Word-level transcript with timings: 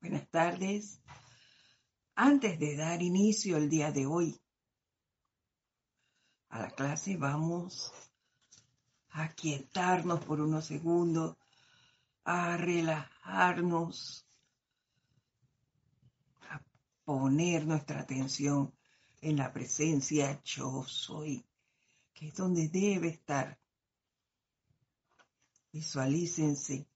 Buenas 0.00 0.30
tardes. 0.30 1.00
Antes 2.14 2.56
de 2.60 2.76
dar 2.76 3.02
inicio 3.02 3.56
el 3.56 3.68
día 3.68 3.90
de 3.90 4.06
hoy 4.06 4.40
a 6.50 6.60
la 6.60 6.70
clase, 6.70 7.16
vamos 7.16 7.92
a 9.10 9.28
quietarnos 9.34 10.24
por 10.24 10.40
unos 10.40 10.66
segundos, 10.66 11.36
a 12.22 12.56
relajarnos, 12.56 14.24
a 16.48 16.62
poner 17.04 17.66
nuestra 17.66 18.00
atención 18.00 18.72
en 19.20 19.36
la 19.36 19.52
presencia 19.52 20.40
yo 20.44 20.84
soy, 20.84 21.44
que 22.14 22.28
es 22.28 22.36
donde 22.36 22.68
debe 22.68 23.08
estar. 23.08 23.58
Visualícense 25.72 26.86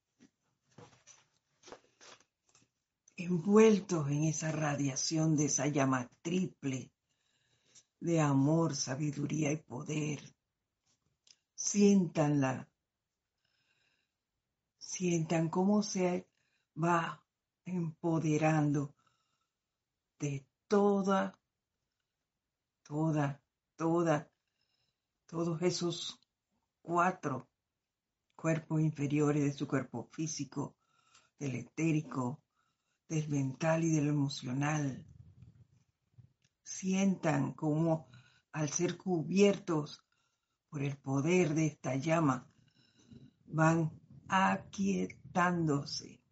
envueltos 3.25 4.09
en 4.09 4.25
esa 4.25 4.53
radiación 4.53 5.37
de 5.37 5.47
esa 5.47 5.67
llama 5.67 6.11
triple 6.23 6.93
de 8.01 8.21
amor, 8.21 8.75
sabiduría 8.75 9.53
y 9.53 9.57
poder. 9.57 10.21
Siéntanla. 11.55 12.69
Sientan 14.79 15.49
cómo 15.49 15.83
se 15.83 16.29
va 16.77 17.25
empoderando 17.65 18.95
de 20.19 20.45
toda, 20.67 21.39
toda, 22.83 23.41
toda, 23.77 24.31
todos 25.27 25.63
esos 25.63 26.19
cuatro 26.81 27.49
cuerpos 28.35 28.81
inferiores 28.81 29.45
de 29.45 29.53
su 29.53 29.69
cuerpo 29.69 30.09
físico, 30.11 30.77
del 31.39 31.55
etérico, 31.55 32.42
del 33.09 33.29
mental 33.29 33.85
y 33.85 33.91
del 33.91 34.09
emocional. 34.09 35.07
Sientan 36.63 37.53
como 37.53 38.09
al 38.53 38.69
ser 38.71 38.97
cubiertos 38.97 40.05
por 40.69 40.83
el 40.83 40.97
poder 40.97 41.55
de 41.55 41.67
esta 41.67 41.97
llama, 41.97 42.49
van 43.47 43.91
aquietándose, 44.29 46.23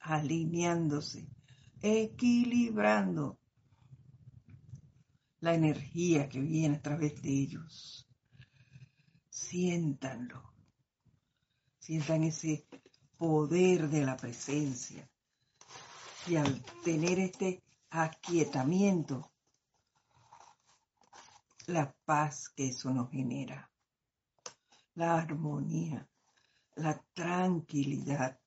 alineándose, 0.00 1.28
equilibrando 1.82 3.38
la 5.40 5.54
energía 5.54 6.28
que 6.28 6.40
viene 6.40 6.76
a 6.76 6.82
través 6.82 7.20
de 7.20 7.30
ellos. 7.30 8.08
Siéntanlo. 9.28 10.54
Sientan 11.78 12.22
ese 12.22 12.66
poder 13.18 13.90
de 13.90 14.04
la 14.06 14.16
presencia. 14.16 15.11
Y 16.26 16.36
al 16.36 16.62
tener 16.84 17.18
este 17.18 17.62
aquietamiento, 17.90 19.32
la 21.66 21.92
paz 22.04 22.48
que 22.48 22.68
eso 22.68 22.90
nos 22.90 23.10
genera, 23.10 23.70
la 24.94 25.16
armonía, 25.18 26.08
la 26.76 27.02
tranquilidad. 27.12 28.38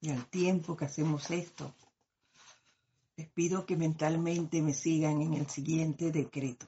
Y 0.00 0.10
al 0.10 0.26
tiempo 0.26 0.76
que 0.76 0.86
hacemos 0.86 1.30
esto, 1.30 1.74
pido 3.34 3.66
que 3.66 3.76
mentalmente 3.76 4.62
me 4.62 4.72
sigan 4.72 5.20
en 5.20 5.34
el 5.34 5.48
siguiente 5.48 6.12
decreto. 6.12 6.66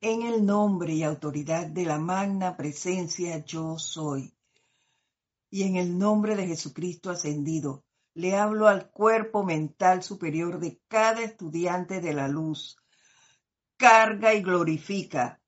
En 0.00 0.22
el 0.22 0.44
nombre 0.44 0.92
y 0.92 1.02
autoridad 1.02 1.66
de 1.66 1.84
la 1.84 1.98
magna 1.98 2.56
presencia 2.56 3.44
yo 3.44 3.78
soy. 3.78 4.32
Y 5.50 5.62
en 5.62 5.76
el 5.76 5.98
nombre 5.98 6.36
de 6.36 6.46
Jesucristo 6.46 7.10
ascendido, 7.10 7.84
le 8.14 8.36
hablo 8.36 8.68
al 8.68 8.90
cuerpo 8.90 9.42
mental 9.42 10.02
superior 10.02 10.60
de 10.60 10.80
cada 10.86 11.22
estudiante 11.22 12.00
de 12.00 12.12
la 12.12 12.28
luz. 12.28 12.76
Carga 13.76 14.34
y 14.34 14.42
glorifica 14.42 15.40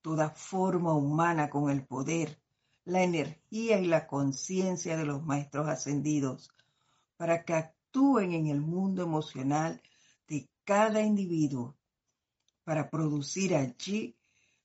toda 0.00 0.30
forma 0.30 0.94
humana 0.94 1.50
con 1.50 1.70
el 1.70 1.84
poder, 1.84 2.40
la 2.84 3.02
energía 3.02 3.78
y 3.78 3.86
la 3.86 4.06
conciencia 4.06 4.96
de 4.96 5.04
los 5.04 5.22
maestros 5.24 5.68
ascendidos 5.68 6.50
para 7.16 7.44
que 7.44 7.54
actúen 7.54 8.32
en 8.32 8.46
el 8.48 8.60
mundo 8.60 9.02
emocional 9.02 9.80
de 10.28 10.48
cada 10.64 11.02
individuo, 11.02 11.76
para 12.64 12.90
producir 12.90 13.54
allí 13.54 14.16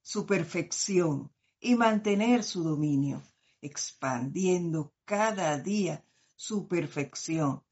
su 0.01 0.25
perfección 0.25 1.31
y 1.59 1.75
mantener 1.75 2.43
su 2.43 2.63
dominio, 2.63 3.21
expandiendo 3.61 4.93
cada 5.05 5.57
día 5.59 6.03
su 6.35 6.67
perfección, 6.67 7.63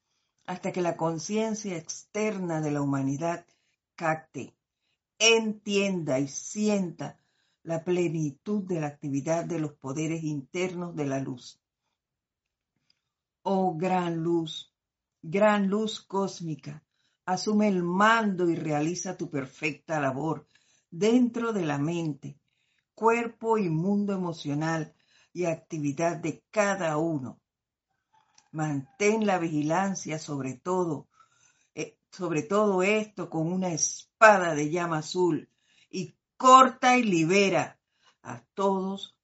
hasta 0.45 0.71
que 0.71 0.81
la 0.81 0.95
conciencia 0.95 1.75
externa 1.77 2.61
de 2.61 2.71
la 2.71 2.81
humanidad 2.81 3.45
capte, 3.95 4.55
entienda 5.17 6.19
y 6.19 6.27
sienta 6.27 7.19
la 7.63 7.83
plenitud 7.83 8.63
de 8.63 8.79
la 8.79 8.87
actividad 8.87 9.45
de 9.45 9.59
los 9.59 9.73
poderes 9.73 10.23
internos 10.23 10.95
de 10.95 11.05
la 11.05 11.19
luz. 11.19 11.59
Oh 13.43 13.75
gran 13.75 14.23
luz, 14.23 14.68
gran 15.21 15.67
luz 15.67 15.99
cósmica, 15.99 16.83
asume 17.25 17.67
el 17.67 17.83
mando 17.83 18.49
y 18.49 18.55
realiza 18.55 19.17
tu 19.17 19.29
perfecta 19.29 19.99
labor 19.99 20.47
dentro 20.89 21.51
de 21.53 21.65
la 21.65 21.77
mente, 21.77 22.39
cuerpo 22.95 23.57
y 23.57 23.69
mundo 23.69 24.13
emocional 24.13 24.95
y 25.33 25.45
actividad 25.45 26.17
de 26.17 26.43
cada 26.49 26.97
uno. 26.97 27.41
Mantén 28.51 29.27
la 29.27 29.37
vigilancia 29.37 30.17
sobre 30.17 30.55
todo, 30.55 31.07
eh, 31.75 31.99
sobre 32.11 32.41
todo 32.41 32.81
esto 32.81 33.29
con 33.29 33.51
una 33.51 33.71
espada 33.71 34.55
de 34.55 34.71
llama 34.71 34.99
azul 34.99 35.49
y 35.89 36.15
corta 36.37 36.97
y 36.97 37.03
libera 37.03 37.79
a 38.23 38.41
todos 38.53 39.17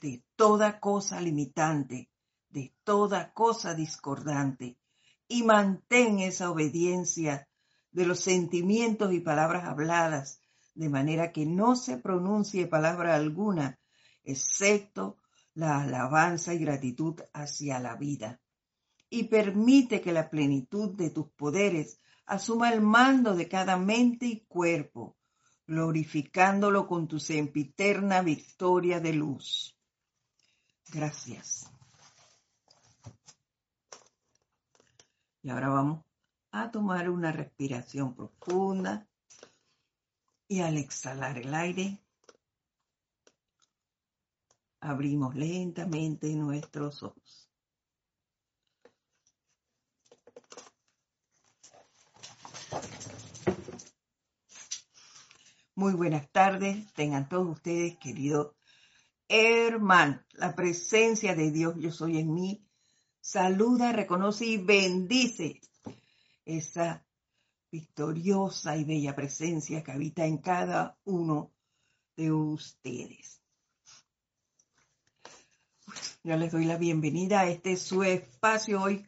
de 0.00 0.22
toda 0.36 0.80
cosa 0.80 1.20
limitante, 1.20 2.10
de 2.48 2.74
toda 2.84 3.32
cosa 3.32 3.74
discordante 3.74 4.79
y 5.30 5.44
mantén 5.44 6.18
esa 6.18 6.50
obediencia 6.50 7.48
de 7.92 8.04
los 8.04 8.18
sentimientos 8.18 9.12
y 9.14 9.20
palabras 9.20 9.64
habladas, 9.64 10.40
de 10.74 10.88
manera 10.88 11.30
que 11.30 11.46
no 11.46 11.76
se 11.76 11.98
pronuncie 11.98 12.66
palabra 12.66 13.14
alguna, 13.14 13.78
excepto 14.24 15.18
la 15.54 15.82
alabanza 15.82 16.52
y 16.52 16.58
gratitud 16.58 17.20
hacia 17.32 17.78
la 17.78 17.94
vida. 17.94 18.40
Y 19.08 19.24
permite 19.24 20.00
que 20.00 20.12
la 20.12 20.28
plenitud 20.28 20.96
de 20.96 21.10
tus 21.10 21.28
poderes 21.30 22.00
asuma 22.26 22.72
el 22.72 22.80
mando 22.80 23.36
de 23.36 23.48
cada 23.48 23.76
mente 23.76 24.26
y 24.26 24.40
cuerpo, 24.48 25.16
glorificándolo 25.64 26.88
con 26.88 27.06
tu 27.06 27.20
sempiterna 27.20 28.22
victoria 28.22 28.98
de 28.98 29.12
luz. 29.12 29.78
Gracias. 30.92 31.69
Y 35.42 35.50
ahora 35.50 35.68
vamos 35.68 36.04
a 36.52 36.70
tomar 36.70 37.08
una 37.08 37.32
respiración 37.32 38.14
profunda 38.14 39.06
y 40.48 40.60
al 40.60 40.76
exhalar 40.76 41.38
el 41.38 41.54
aire, 41.54 42.02
abrimos 44.80 45.34
lentamente 45.34 46.34
nuestros 46.34 47.02
ojos. 47.02 47.48
Muy 55.74 55.94
buenas 55.94 56.30
tardes, 56.30 56.92
tengan 56.92 57.28
todos 57.28 57.48
ustedes, 57.48 57.96
queridos 57.98 58.54
hermanos. 59.30 60.20
La 60.32 60.54
presencia 60.54 61.34
de 61.34 61.50
Dios, 61.52 61.76
yo 61.78 61.92
soy 61.92 62.18
en 62.18 62.34
mí, 62.34 62.66
saluda, 63.30 63.92
reconoce 63.92 64.44
y 64.44 64.56
bendice 64.56 65.60
esa 66.44 67.06
victoriosa 67.70 68.76
y 68.76 68.82
bella 68.82 69.14
presencia 69.14 69.84
que 69.84 69.92
habita 69.92 70.26
en 70.26 70.38
cada 70.38 70.98
uno 71.04 71.52
de 72.16 72.32
ustedes. 72.32 73.40
Yo 76.24 76.36
les 76.36 76.50
doy 76.50 76.64
la 76.64 76.76
bienvenida 76.76 77.40
a 77.40 77.46
este 77.46 77.76
su 77.76 78.02
espacio 78.02 78.82
hoy, 78.82 79.06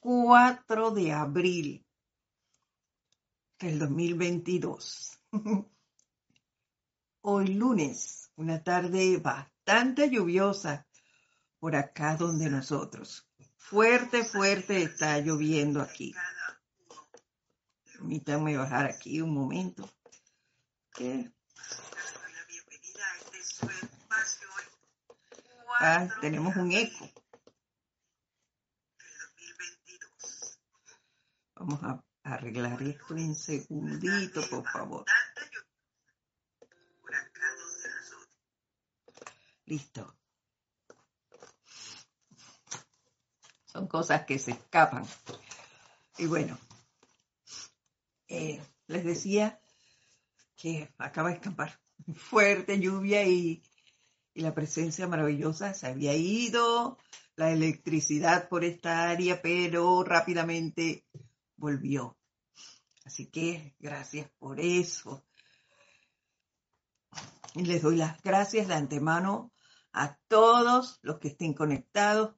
4 0.00 0.90
de 0.90 1.12
abril 1.12 1.86
del 3.60 3.78
2022. 3.78 5.20
Hoy 7.24 7.46
lunes, 7.54 8.32
una 8.34 8.64
tarde 8.64 9.18
bastante 9.18 10.10
lluviosa 10.10 10.88
por 11.60 11.76
acá 11.76 12.16
donde 12.16 12.50
nosotros. 12.50 13.31
Fuerte, 13.68 14.24
fuerte 14.24 14.82
está 14.82 15.18
lloviendo 15.18 15.80
aquí. 15.80 16.14
Permítanme 17.84 18.56
bajar 18.56 18.86
aquí 18.86 19.20
un 19.20 19.32
momento. 19.32 19.90
Ah, 25.80 26.08
tenemos 26.20 26.54
un 26.56 26.72
eco. 26.72 27.10
Vamos 31.54 31.82
a 31.82 32.04
arreglar 32.24 32.82
esto 32.82 33.14
un 33.14 33.34
segundito, 33.34 34.40
por 34.50 34.68
favor. 34.68 35.04
Listo. 39.64 40.21
Son 43.72 43.86
cosas 43.86 44.26
que 44.26 44.38
se 44.38 44.50
escapan. 44.50 45.06
Y 46.18 46.26
bueno, 46.26 46.58
eh, 48.28 48.60
les 48.86 49.02
decía 49.02 49.58
que 50.56 50.92
acaba 50.98 51.30
de 51.30 51.36
escapar 51.36 51.80
fuerte 52.14 52.78
lluvia 52.78 53.24
y, 53.24 53.62
la 54.34 54.54
presencia 54.54 55.06
maravillosa 55.06 55.74
se 55.74 55.86
había 55.86 56.14
ido, 56.14 56.96
la 57.36 57.50
electricidad 57.50 58.48
por 58.48 58.64
esta 58.64 59.10
área, 59.10 59.42
pero 59.42 60.04
rápidamente 60.04 61.04
volvió. 61.56 62.16
Así 63.04 63.26
que 63.26 63.74
gracias 63.78 64.30
por 64.38 64.58
eso. 64.58 65.22
Y 67.54 67.64
les 67.64 67.82
doy 67.82 67.96
las 67.96 68.22
gracias 68.22 68.68
de 68.68 68.74
antemano 68.74 69.52
a 69.92 70.16
todos 70.28 70.98
los 71.02 71.18
que 71.18 71.28
estén 71.28 71.52
conectados 71.52 72.34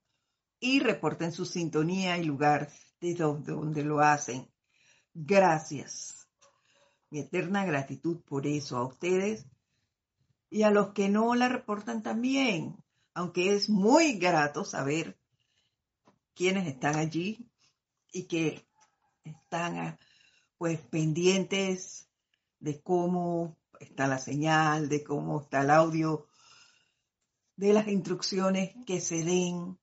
y 0.64 0.80
reporten 0.80 1.30
su 1.30 1.44
sintonía 1.44 2.16
y 2.16 2.24
lugar 2.24 2.72
de 2.98 3.14
donde 3.14 3.84
lo 3.84 4.00
hacen. 4.00 4.50
Gracias. 5.12 6.26
Mi 7.10 7.20
eterna 7.20 7.66
gratitud 7.66 8.22
por 8.22 8.46
eso 8.46 8.78
a 8.78 8.86
ustedes 8.86 9.46
y 10.48 10.62
a 10.62 10.70
los 10.70 10.94
que 10.94 11.10
no 11.10 11.34
la 11.34 11.48
reportan 11.50 12.02
también, 12.02 12.82
aunque 13.12 13.54
es 13.54 13.68
muy 13.68 14.14
grato 14.14 14.64
saber 14.64 15.18
quiénes 16.34 16.66
están 16.66 16.96
allí 16.96 17.46
y 18.10 18.26
que 18.26 18.66
están 19.22 19.98
pues 20.56 20.80
pendientes 20.80 22.08
de 22.58 22.80
cómo 22.80 23.58
está 23.80 24.06
la 24.06 24.18
señal, 24.18 24.88
de 24.88 25.04
cómo 25.04 25.42
está 25.42 25.60
el 25.60 25.68
audio, 25.68 26.26
de 27.54 27.74
las 27.74 27.86
instrucciones 27.86 28.74
que 28.86 29.02
se 29.02 29.24
den 29.24 29.78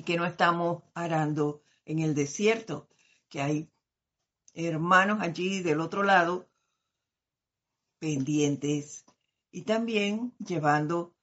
y 0.00 0.02
que 0.02 0.16
no 0.16 0.24
estamos 0.24 0.82
arando 0.94 1.62
en 1.84 1.98
el 1.98 2.14
desierto, 2.14 2.88
que 3.28 3.42
hay 3.42 3.70
hermanos 4.54 5.20
allí 5.20 5.60
del 5.60 5.78
otro 5.78 6.02
lado 6.04 6.48
pendientes 7.98 9.04
y 9.50 9.60
también 9.64 10.34
llevando 10.38 11.14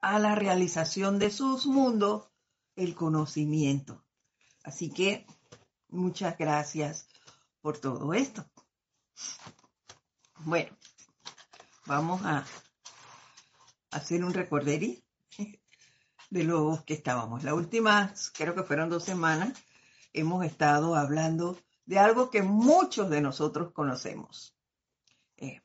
a 0.00 0.18
la 0.18 0.34
realización 0.34 1.20
de 1.20 1.30
sus 1.30 1.66
mundos 1.66 2.28
el 2.74 2.96
conocimiento. 2.96 4.04
Así 4.64 4.90
que 4.90 5.24
muchas 5.86 6.36
gracias 6.36 7.06
por 7.60 7.78
todo 7.78 8.14
esto. 8.14 8.50
Bueno, 10.38 10.76
vamos 11.86 12.20
a 12.24 12.44
hacer 13.92 14.24
un 14.24 14.34
recorderí 14.34 15.04
de 16.30 16.44
lo 16.44 16.82
que 16.86 16.94
estábamos. 16.94 17.44
La 17.44 17.54
última, 17.54 18.12
creo 18.34 18.54
que 18.54 18.62
fueron 18.62 18.90
dos 18.90 19.04
semanas, 19.04 19.58
hemos 20.12 20.44
estado 20.44 20.94
hablando 20.94 21.58
de 21.86 21.98
algo 21.98 22.30
que 22.30 22.42
muchos 22.42 23.08
de 23.08 23.20
nosotros 23.20 23.72
conocemos. 23.72 24.54
Eh, 25.36 25.62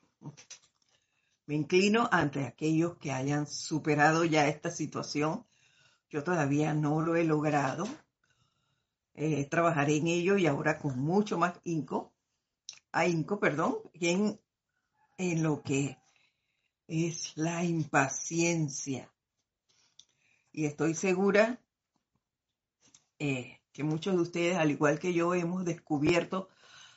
me 1.45 1.55
inclino 1.55 2.07
ante 2.11 2.45
aquellos 2.45 2.97
que 2.97 3.11
hayan 3.11 3.45
superado 3.45 4.23
ya 4.23 4.47
esta 4.47 4.71
situación. 4.71 5.45
Yo 6.09 6.23
todavía 6.23 6.73
no 6.73 7.01
lo 7.01 7.15
he 7.15 7.25
logrado. 7.25 7.85
Eh, 9.15 9.45
trabajaré 9.45 9.97
en 9.97 10.07
ello 10.07 10.37
y 10.37 10.47
ahora 10.47 10.79
con 10.79 10.97
mucho 10.99 11.37
más 11.37 11.59
inco, 11.65 12.13
ahínco, 12.91 13.39
perdón, 13.39 13.77
en, 13.93 14.39
en 15.17 15.43
lo 15.43 15.61
que 15.61 15.97
es 16.87 17.33
la 17.35 17.63
impaciencia. 17.63 19.12
Y 20.53 20.65
estoy 20.67 20.93
segura 20.93 21.59
eh, 23.17 23.59
que 23.71 23.83
muchos 23.83 24.15
de 24.15 24.21
ustedes, 24.21 24.57
al 24.57 24.69
igual 24.69 24.99
que 24.99 25.11
yo, 25.11 25.33
hemos 25.33 25.65
descubierto 25.65 26.47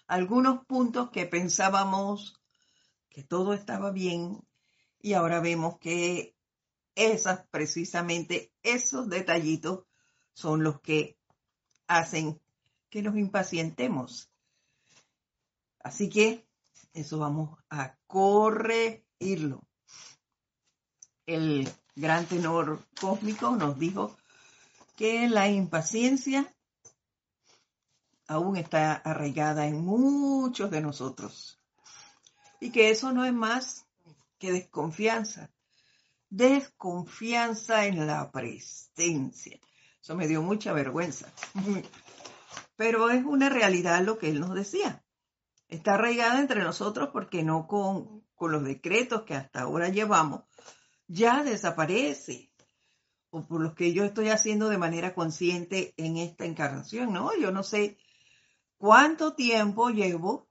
algunos 0.07 0.67
puntos 0.67 1.11
que 1.11 1.25
pensábamos 1.25 2.39
que 3.09 3.25
todo 3.25 3.55
estaba 3.55 3.91
bien 3.91 4.47
y 5.01 5.15
ahora 5.15 5.41
vemos 5.41 5.79
que 5.79 6.37
esas, 6.95 7.47
precisamente 7.49 8.53
esos 8.63 9.09
detallitos 9.09 9.87
son 10.35 10.63
los 10.63 10.83
que 10.83 11.19
hacen 11.87 12.39
que 12.91 13.01
nos 13.01 13.17
impacientemos. 13.17 14.31
Así 15.79 16.11
que 16.11 16.47
eso 16.93 17.19
vamos 17.19 17.59
a 17.71 17.97
corregirlo. 18.07 19.67
El 21.25 21.69
gran 21.97 22.27
tenor 22.27 22.87
cósmico 23.01 23.57
nos 23.57 23.79
dijo 23.79 24.17
que 24.97 25.29
la 25.29 25.49
impaciencia 25.49 26.55
aún 28.29 28.57
está 28.57 28.93
arraigada 28.93 29.67
en 29.67 29.85
muchos 29.85 30.71
de 30.71 30.83
nosotros 30.83 31.59
y 32.61 32.71
que 32.71 32.91
eso 32.91 33.13
no 33.13 33.25
es 33.25 33.33
más 33.33 33.87
que 34.39 34.53
desconfianza, 34.53 35.51
desconfianza 36.29 37.87
en 37.87 38.07
la 38.07 38.31
presencia. 38.31 39.59
Eso 40.03 40.15
me 40.15 40.29
dio 40.29 40.43
mucha 40.43 40.73
vergüenza, 40.73 41.33
pero 42.77 43.11
es 43.11 43.25
una 43.25 43.49
realidad 43.49 44.03
lo 44.03 44.19
que 44.19 44.29
él 44.29 44.41
nos 44.41 44.55
decía. 44.55 45.03
Está 45.69 45.95
arraigada 45.95 46.41
entre 46.41 46.63
nosotros 46.63 47.11
porque 47.13 47.43
no 47.43 47.67
con, 47.67 48.23
con 48.35 48.53
los 48.53 48.65
decretos 48.65 49.23
que 49.23 49.35
hasta 49.35 49.63
ahora 49.63 49.89
llevamos, 49.89 50.43
ya 51.09 51.43
desaparece 51.43 52.51
o 53.31 53.47
por 53.47 53.61
los 53.61 53.75
que 53.75 53.93
yo 53.93 54.05
estoy 54.05 54.29
haciendo 54.31 54.69
de 54.69 54.79
manera 54.79 55.15
consciente 55.15 55.95
en 55.97 56.17
esta 56.17 56.45
encarnación, 56.45 57.13
¿no? 57.13 57.37
Yo 57.37 57.51
no 57.51 57.63
sé 57.63 57.99
cuánto 58.79 59.35
tiempo 59.35 59.91
llevo 59.91 60.49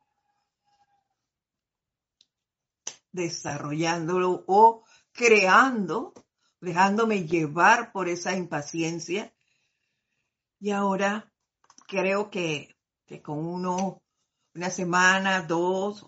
desarrollándolo 3.11 4.43
o 4.47 4.83
creando, 5.13 6.13
dejándome 6.59 7.25
llevar 7.25 7.91
por 7.91 8.09
esa 8.09 8.35
impaciencia. 8.35 9.33
Y 10.59 10.71
ahora 10.71 11.31
creo 11.87 12.29
que, 12.29 12.75
que 13.05 13.21
con 13.21 13.39
uno, 13.39 14.01
una 14.53 14.69
semana, 14.69 15.41
dos 15.43 16.07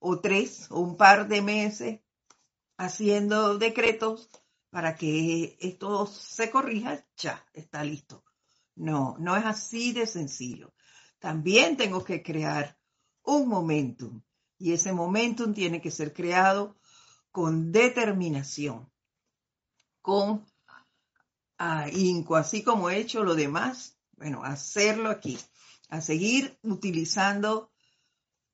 o 0.00 0.20
tres 0.20 0.66
o 0.70 0.80
un 0.80 0.96
par 0.96 1.28
de 1.28 1.40
meses 1.40 2.03
haciendo 2.76 3.58
decretos 3.58 4.30
para 4.70 4.96
que 4.96 5.56
esto 5.60 6.06
se 6.06 6.50
corrija, 6.50 7.06
ya 7.16 7.44
está 7.52 7.84
listo. 7.84 8.24
No, 8.74 9.16
no 9.18 9.36
es 9.36 9.44
así 9.44 9.92
de 9.92 10.06
sencillo. 10.06 10.74
También 11.18 11.76
tengo 11.76 12.04
que 12.04 12.22
crear 12.22 12.76
un 13.22 13.48
momentum 13.48 14.22
y 14.58 14.72
ese 14.72 14.92
momentum 14.92 15.54
tiene 15.54 15.80
que 15.80 15.90
ser 15.90 16.12
creado 16.12 16.76
con 17.30 17.72
determinación, 17.72 18.90
con 20.00 20.44
ahínco, 21.58 22.36
así 22.36 22.62
como 22.62 22.90
he 22.90 22.98
hecho 22.98 23.24
lo 23.24 23.34
demás, 23.34 23.98
bueno, 24.16 24.44
hacerlo 24.44 25.10
aquí, 25.10 25.38
a 25.88 26.00
seguir 26.00 26.58
utilizando 26.62 27.70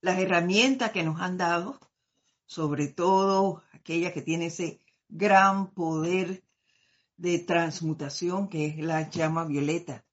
las 0.00 0.18
herramientas 0.18 0.92
que 0.92 1.02
nos 1.02 1.20
han 1.20 1.36
dado, 1.36 1.78
sobre 2.50 2.88
todo 2.88 3.62
aquella 3.72 4.12
que 4.12 4.22
tiene 4.22 4.46
ese 4.46 4.80
gran 5.08 5.70
poder 5.70 6.42
de 7.16 7.38
transmutación 7.38 8.48
que 8.48 8.66
es 8.66 8.78
la 8.78 9.08
llama 9.08 9.44
violeta, 9.44 10.04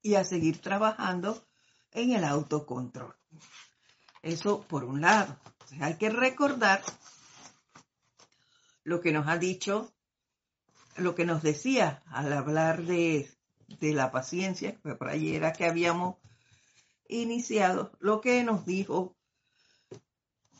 y 0.00 0.14
a 0.14 0.24
seguir 0.24 0.58
trabajando 0.62 1.46
en 1.92 2.12
el 2.12 2.24
autocontrol. 2.24 3.14
Eso 4.22 4.62
por 4.62 4.84
un 4.84 5.02
lado. 5.02 5.38
hay 5.80 5.98
que 5.98 6.08
recordar 6.08 6.82
lo 8.82 9.02
que 9.02 9.12
nos 9.12 9.28
ha 9.28 9.36
dicho, 9.36 9.92
lo 10.96 11.14
que 11.14 11.26
nos 11.26 11.42
decía 11.42 12.02
al 12.06 12.32
hablar 12.32 12.84
de, 12.84 13.30
la 13.80 14.10
paciencia, 14.10 14.80
que 14.80 14.94
por 14.94 15.10
ahí 15.10 15.34
era 15.34 15.52
que 15.52 15.66
habíamos 15.66 16.16
iniciado, 17.06 17.92
lo 17.98 18.22
que 18.22 18.42
nos 18.44 18.64
dijo 18.64 19.15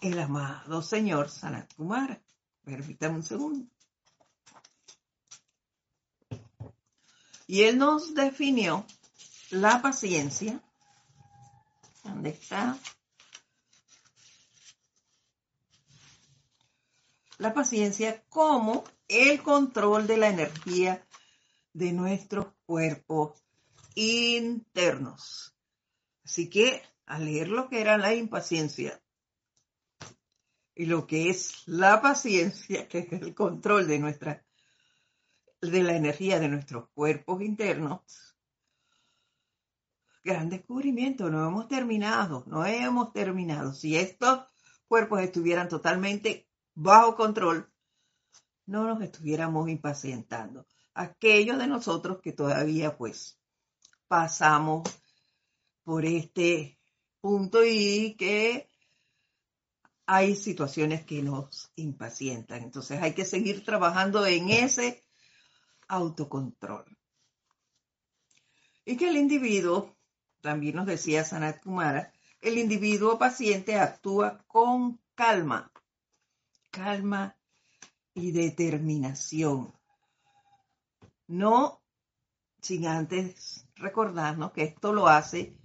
el 0.00 0.19
amado 0.19 0.83
señor 0.83 1.31
Sanat 1.31 1.73
Kumara. 1.75 2.21
Permítame 2.65 3.17
un 3.17 3.23
segundo. 3.23 3.67
Y 7.47 7.62
él 7.62 7.79
nos 7.79 8.15
definió 8.15 8.85
la 9.50 9.81
paciencia 9.81 10.61
¿Dónde 12.07 12.31
está? 12.31 12.79
La 17.38 17.53
paciencia 17.53 18.23
como 18.29 18.85
el 19.09 19.43
control 19.43 20.07
de 20.07 20.17
la 20.17 20.29
energía 20.29 21.07
de 21.73 21.93
nuestros 21.93 22.47
cuerpos 22.65 23.43
internos. 23.95 25.55
Así 26.25 26.49
que 26.49 26.83
al 27.07 27.25
leer 27.25 27.49
lo 27.49 27.69
que 27.69 27.81
era 27.81 27.99
la 27.99 28.15
impaciencia 28.15 29.03
y 30.76 30.85
lo 30.85 31.06
que 31.06 31.30
es 31.30 31.62
la 31.66 32.02
paciencia, 32.02 32.87
que 32.87 32.99
es 32.99 33.12
el 33.12 33.35
control 33.35 33.88
de 33.88 33.99
nuestra 33.99 34.45
de 35.62 35.83
la 35.83 35.97
energía 35.97 36.38
de 36.38 36.49
nuestros 36.49 36.90
cuerpos 36.90 37.40
internos, 37.40 38.37
gran 40.23 40.50
descubrimiento, 40.50 41.30
no 41.30 41.49
hemos 41.49 41.66
terminado, 41.66 42.45
no 42.47 42.66
hemos 42.66 43.12
terminado. 43.14 43.73
Si 43.73 43.97
estos 43.97 44.45
cuerpos 44.87 45.23
estuvieran 45.23 45.68
totalmente 45.68 46.47
bajo 46.75 47.16
control, 47.16 47.73
no 48.66 48.87
nos 48.87 49.00
estuviéramos 49.00 49.71
impacientando. 49.71 50.66
Aquellos 50.92 51.59
de 51.59 51.68
nosotros 51.68 52.21
que 52.21 52.33
todavía 52.33 52.99
pues 52.99 53.40
pasamos 54.09 54.83
por 55.85 56.04
este 56.04 56.78
punto 57.21 57.64
y 57.64 58.14
que 58.18 58.68
hay 60.07 60.37
situaciones 60.37 61.05
que 61.05 61.23
nos 61.23 61.71
impacientan. 61.75 62.63
Entonces 62.63 63.03
hay 63.03 63.13
que 63.13 63.25
seguir 63.25 63.65
trabajando 63.65 64.25
en 64.25 64.51
ese 64.51 65.05
autocontrol. 65.89 66.85
Y 68.85 68.97
que 68.97 69.09
el 69.09 69.17
individuo, 69.17 69.97
también 70.41 70.77
nos 70.77 70.87
decía 70.87 71.25
Sanat 71.25 71.61
Kumara, 71.61 72.13
el 72.41 72.57
individuo 72.59 73.19
paciente 73.19 73.77
actúa 73.77 74.45
con 74.47 75.01
calma, 75.17 75.73
calma 76.71 77.37
y 78.15 78.31
determinación. 78.31 79.75
No 81.27 81.83
sin 82.61 82.87
antes 82.87 83.67
recordarnos 83.75 84.53
que 84.53 84.63
esto 84.63 84.93
lo 84.93 85.09
hace 85.09 85.57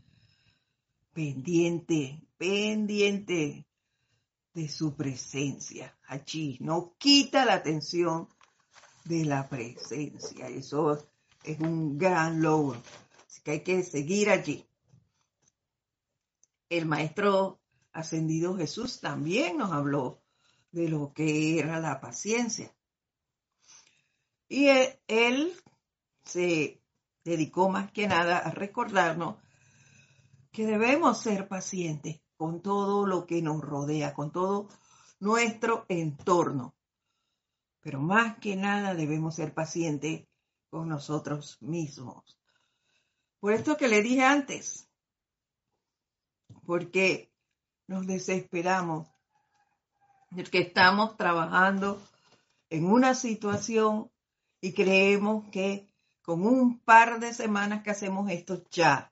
pendiente, 1.14 2.24
pendiente 2.38 3.68
de 4.54 4.68
su 4.70 4.96
presencia 4.96 5.98
allí. 6.08 6.58
No 6.60 6.96
quita 6.98 7.46
la 7.46 7.54
atención 7.54 8.28
de 9.06 9.26
la 9.26 9.48
presencia. 9.48 10.48
Eso 10.48 11.08
es 11.44 11.60
un 11.60 11.98
gran 11.98 12.42
logro. 12.42 12.82
Así 13.28 13.42
que 13.42 13.52
hay 13.52 13.64
que 13.64 13.84
seguir 13.84 14.30
allí. 14.30 14.66
El 16.70 16.86
maestro 16.86 17.60
ascendido 17.94 18.56
Jesús 18.56 19.02
también 19.02 19.58
nos 19.58 19.72
habló 19.72 20.22
de 20.72 20.88
lo 20.88 21.14
que 21.14 21.60
era 21.60 21.80
la 21.80 22.00
paciencia. 22.00 22.74
Y 24.48 24.68
él, 25.08 25.54
se 26.24 26.82
dedicó 27.24 27.70
más 27.70 27.92
que 27.92 28.08
nada 28.08 28.38
a 28.38 28.52
recordarnos 28.52 29.36
que 30.52 30.66
debemos 30.66 31.22
ser 31.22 31.48
pacientes 31.48 32.21
con 32.42 32.64
todo 32.64 33.06
lo 33.06 33.28
que 33.28 33.40
nos 33.44 33.62
rodea, 33.62 34.16
con 34.16 34.32
todo 34.32 34.68
nuestro 35.20 35.86
entorno. 35.90 36.74
Pero 37.82 38.00
más 38.00 38.40
que 38.40 38.56
nada 38.56 38.96
debemos 38.96 39.36
ser 39.36 39.54
pacientes 39.54 40.26
con 40.72 40.90
nosotros 40.90 41.62
mismos. 41.62 42.40
Por 43.40 43.54
esto 43.54 43.78
que 43.78 43.88
le 43.88 44.02
dije 44.02 44.24
antes, 44.24 44.90
porque 46.66 47.32
nos 47.86 48.08
desesperamos, 48.08 49.08
porque 50.36 50.62
estamos 50.62 51.18
trabajando 51.18 52.02
en 52.72 52.88
una 52.88 53.14
situación 53.14 54.10
y 54.62 54.74
creemos 54.74 55.48
que 55.52 55.94
con 56.24 56.44
un 56.44 56.80
par 56.80 57.20
de 57.20 57.36
semanas 57.36 57.84
que 57.84 57.92
hacemos 57.92 58.32
esto 58.32 58.64
ya 58.72 59.11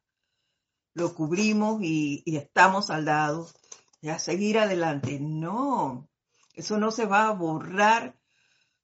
lo 1.00 1.14
cubrimos 1.16 1.82
y, 1.82 2.22
y 2.26 2.38
estamos 2.38 2.88
saldados, 2.88 3.56
ya 4.02 4.20
seguir 4.20 4.60
adelante. 4.60 5.20
No, 5.20 6.10
eso 6.54 6.78
no 6.78 6.92
se 6.92 7.06
va 7.06 7.28
a 7.28 7.34
borrar 7.34 8.20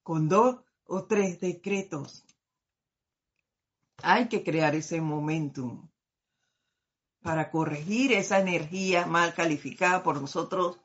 con 0.01 0.29
dos 0.29 0.57
o 0.85 1.05
tres 1.05 1.39
decretos. 1.39 2.23
Hay 4.01 4.27
que 4.27 4.43
crear 4.43 4.75
ese 4.75 5.01
momentum 5.01 5.89
para 7.21 7.49
corregir 7.49 8.13
esa 8.13 8.39
energía 8.39 9.05
mal 9.05 9.33
calificada 9.33 10.03
por 10.03 10.21
nosotros. 10.21 10.79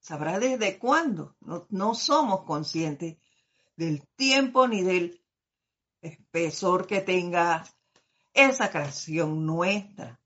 Sabrá 0.00 0.38
desde 0.38 0.78
cuándo. 0.78 1.36
No, 1.40 1.66
no 1.70 1.94
somos 1.94 2.44
conscientes 2.44 3.16
del 3.74 4.06
tiempo 4.16 4.68
ni 4.68 4.82
del 4.82 5.24
espesor 6.02 6.86
que 6.86 7.00
tenga 7.00 7.64
esa 8.34 8.70
creación 8.70 9.46
nuestra. 9.46 10.20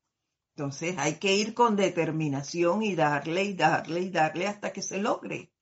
Entonces 0.57 0.97
hay 0.99 1.15
que 1.17 1.35
ir 1.35 1.55
con 1.55 1.77
determinación 1.77 2.83
y 2.83 2.95
darle 2.95 3.45
y 3.45 3.55
darle 3.55 4.01
y 4.01 4.11
darle 4.11 4.47
hasta 4.47 4.73
que 4.73 4.83
se 4.83 4.99
logre 4.99 5.53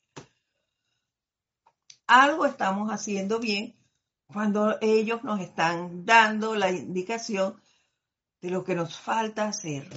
algo 2.10 2.44
estamos 2.44 2.90
haciendo 2.90 3.38
bien 3.38 3.76
cuando 4.26 4.76
ellos 4.80 5.22
nos 5.22 5.40
están 5.40 6.04
dando 6.04 6.56
la 6.56 6.72
indicación 6.72 7.62
de 8.40 8.50
lo 8.50 8.64
que 8.64 8.74
nos 8.74 8.98
falta 8.98 9.46
hacer 9.46 9.88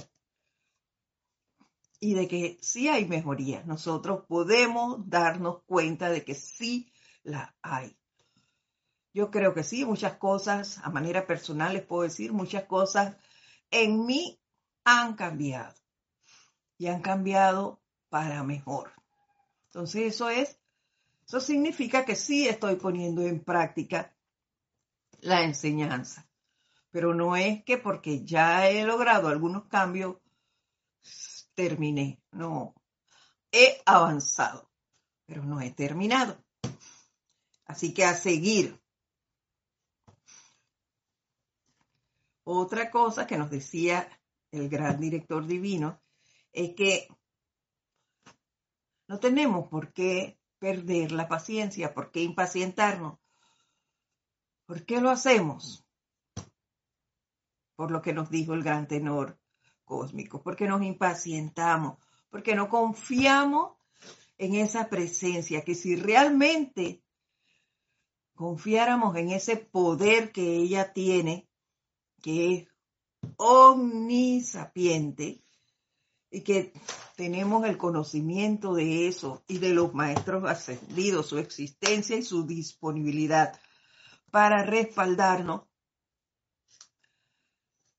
y 1.98 2.14
de 2.14 2.28
que 2.28 2.56
sí 2.60 2.88
hay 2.88 3.06
mejoría. 3.06 3.64
Nosotros 3.64 4.26
podemos 4.28 5.08
darnos 5.10 5.64
cuenta 5.64 6.08
de 6.08 6.24
que 6.24 6.36
sí 6.36 6.92
la 7.24 7.56
hay. 7.62 7.96
Yo 9.12 9.32
creo 9.32 9.52
que 9.52 9.64
sí, 9.64 9.84
muchas 9.84 10.16
cosas, 10.16 10.78
a 10.84 10.90
manera 10.90 11.26
personal 11.26 11.72
les 11.72 11.82
puedo 11.82 12.02
decir, 12.02 12.32
muchas 12.32 12.64
cosas 12.64 13.16
en 13.72 14.06
mí 14.06 14.40
han 14.84 15.14
cambiado 15.14 15.74
y 16.78 16.86
han 16.86 17.00
cambiado 17.00 17.80
para 18.08 18.42
mejor. 18.42 18.92
Entonces 19.66 20.14
eso 20.14 20.30
es 20.30 20.58
eso 21.26 21.40
significa 21.40 22.04
que 22.04 22.16
sí 22.16 22.46
estoy 22.46 22.76
poniendo 22.76 23.22
en 23.22 23.42
práctica 23.42 24.14
la 25.20 25.42
enseñanza, 25.42 26.28
pero 26.90 27.14
no 27.14 27.34
es 27.34 27.64
que 27.64 27.78
porque 27.78 28.24
ya 28.24 28.68
he 28.68 28.84
logrado 28.84 29.28
algunos 29.28 29.66
cambios, 29.66 30.16
terminé, 31.54 32.20
no, 32.32 32.74
he 33.50 33.80
avanzado, 33.86 34.70
pero 35.24 35.42
no 35.44 35.60
he 35.60 35.70
terminado. 35.70 36.36
Así 37.64 37.94
que 37.94 38.04
a 38.04 38.14
seguir. 38.14 38.78
Otra 42.46 42.90
cosa 42.90 43.26
que 43.26 43.38
nos 43.38 43.50
decía 43.50 44.06
el 44.54 44.68
gran 44.68 45.00
director 45.00 45.46
divino 45.46 46.00
es 46.52 46.74
que 46.74 47.08
no 49.06 49.18
tenemos 49.18 49.68
por 49.68 49.92
qué 49.92 50.38
perder 50.58 51.12
la 51.12 51.28
paciencia? 51.28 51.92
¿Por 51.92 52.10
qué 52.10 52.22
impacientarnos? 52.22 53.18
¿Por 54.66 54.86
qué 54.86 55.00
lo 55.00 55.10
hacemos? 55.10 55.84
Por 57.76 57.90
lo 57.90 58.00
que 58.00 58.12
nos 58.12 58.30
dijo 58.30 58.54
el 58.54 58.62
gran 58.62 58.88
tenor 58.88 59.38
cósmico, 59.84 60.42
porque 60.42 60.66
nos 60.66 60.82
impacientamos, 60.82 61.98
porque 62.30 62.54
no 62.54 62.68
confiamos 62.68 63.76
en 64.38 64.54
esa 64.54 64.88
presencia, 64.88 65.62
que 65.62 65.74
si 65.74 65.96
realmente 65.96 67.02
confiáramos 68.34 69.16
en 69.16 69.30
ese 69.30 69.56
poder 69.56 70.32
que 70.32 70.56
ella 70.56 70.92
tiene, 70.92 71.48
que 72.22 72.54
es 72.54 72.73
omnisapiente, 73.36 75.42
y 76.30 76.40
que 76.40 76.72
tenemos 77.16 77.64
el 77.64 77.78
conocimiento 77.78 78.74
de 78.74 79.06
eso 79.06 79.44
y 79.46 79.58
de 79.58 79.72
los 79.72 79.94
maestros 79.94 80.44
ascendidos, 80.44 81.28
su 81.28 81.38
existencia 81.38 82.16
y 82.16 82.22
su 82.22 82.44
disponibilidad 82.44 83.60
para 84.32 84.64
respaldarnos, 84.64 85.62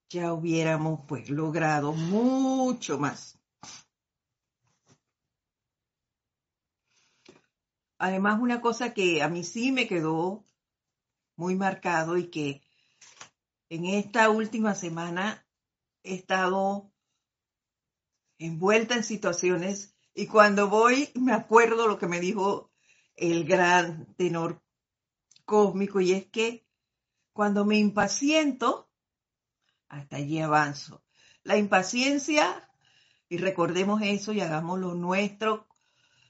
ya 0.10 0.34
hubiéramos 0.34 1.01
pues 1.08 1.29
logrado 1.29 1.94
mucho 1.94 3.00
más. 3.00 3.39
Además, 7.98 8.41
una 8.41 8.60
cosa 8.60 8.94
que 8.94 9.24
a 9.24 9.29
mí 9.29 9.46
sí 9.46 9.72
me 9.72 9.88
quedó 9.88 10.44
muy 11.38 11.55
marcado 11.55 12.17
y 12.17 12.29
que 12.29 12.64
en 13.69 13.86
esta 13.86 14.29
última 14.29 14.75
semana 14.75 15.45
he 16.03 16.15
estado 16.15 16.91
envuelta 18.38 18.95
en 18.95 19.03
situaciones 19.03 19.95
y 20.13 20.27
cuando 20.27 20.69
voy 20.69 21.10
me 21.15 21.34
acuerdo 21.34 21.88
lo 21.88 21.98
que 21.98 22.07
me 22.07 22.19
dijo 22.19 22.72
el 23.15 23.45
gran 23.45 24.13
tenor 24.15 24.62
cósmico 25.45 26.01
y 26.01 26.12
es 26.12 26.25
que 26.27 26.65
cuando 27.34 27.65
me 27.65 27.77
impaciento, 27.77 28.89
hasta 29.89 30.15
allí 30.15 30.39
avanzo. 30.39 31.03
La 31.43 31.57
impaciencia 31.57 32.62
Y 33.27 33.38
recordemos 33.38 34.01
eso 34.03 34.31
y 34.31 34.39
hagámoslo 34.39 34.93
nuestro. 34.93 35.67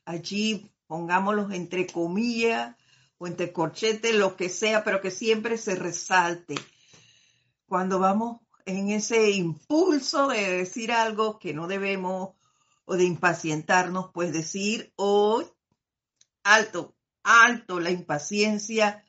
Allí 0.05 0.71
pongámoslos 0.87 1.51
entre 1.51 1.85
comillas 1.85 2.75
o 3.17 3.27
entre 3.27 3.51
corchetes, 3.51 4.15
lo 4.15 4.35
que 4.35 4.49
sea, 4.49 4.83
pero 4.83 5.01
que 5.01 5.11
siempre 5.11 5.57
se 5.57 5.75
resalte. 5.75 6.55
Cuando 7.67 7.99
vamos 7.99 8.41
en 8.65 8.89
ese 8.89 9.31
impulso 9.31 10.27
de 10.27 10.57
decir 10.57 10.91
algo 10.91 11.39
que 11.39 11.53
no 11.53 11.67
debemos 11.67 12.35
o 12.85 12.95
de 12.95 13.03
impacientarnos, 13.03 14.11
pues 14.13 14.31
decir 14.31 14.93
hoy, 14.95 15.45
alto, 16.43 16.95
alto, 17.23 17.79
la 17.79 17.91
impaciencia 17.91 19.03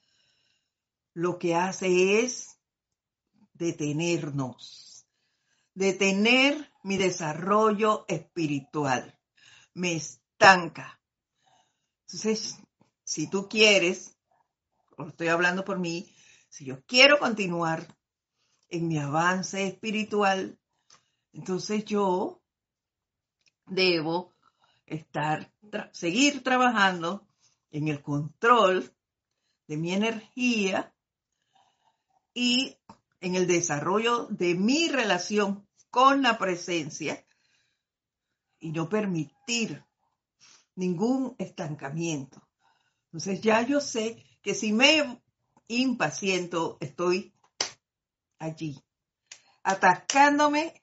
lo 1.12 1.38
que 1.38 1.54
hace 1.54 2.20
es 2.20 2.58
detenernos, 3.54 5.06
detener 5.74 6.70
mi 6.82 6.98
desarrollo 6.98 8.04
espiritual, 8.08 9.18
me 9.72 9.96
estanca. 9.96 11.00
Entonces, 12.02 12.58
si 13.02 13.28
tú 13.28 13.48
quieres, 13.48 14.16
estoy 15.06 15.28
hablando 15.28 15.64
por 15.64 15.78
mí, 15.78 16.14
si 16.48 16.66
yo 16.66 16.84
quiero 16.84 17.18
continuar 17.18 17.95
en 18.68 18.88
mi 18.88 18.98
avance 18.98 19.66
espiritual, 19.66 20.58
entonces 21.32 21.84
yo 21.84 22.42
debo 23.66 24.34
estar, 24.86 25.52
seguir 25.92 26.42
trabajando 26.42 27.26
en 27.70 27.88
el 27.88 28.02
control 28.02 28.92
de 29.66 29.76
mi 29.76 29.92
energía 29.92 30.94
y 32.32 32.76
en 33.20 33.34
el 33.34 33.46
desarrollo 33.46 34.26
de 34.30 34.54
mi 34.54 34.88
relación 34.88 35.66
con 35.90 36.22
la 36.22 36.38
presencia 36.38 37.26
y 38.58 38.70
no 38.70 38.88
permitir 38.88 39.84
ningún 40.74 41.34
estancamiento. 41.38 42.46
Entonces 43.06 43.40
ya 43.40 43.62
yo 43.62 43.80
sé 43.80 44.24
que 44.42 44.54
si 44.54 44.72
me 44.72 45.22
impaciento, 45.68 46.76
estoy 46.80 47.35
allí, 48.38 48.82
atascándome 49.62 50.82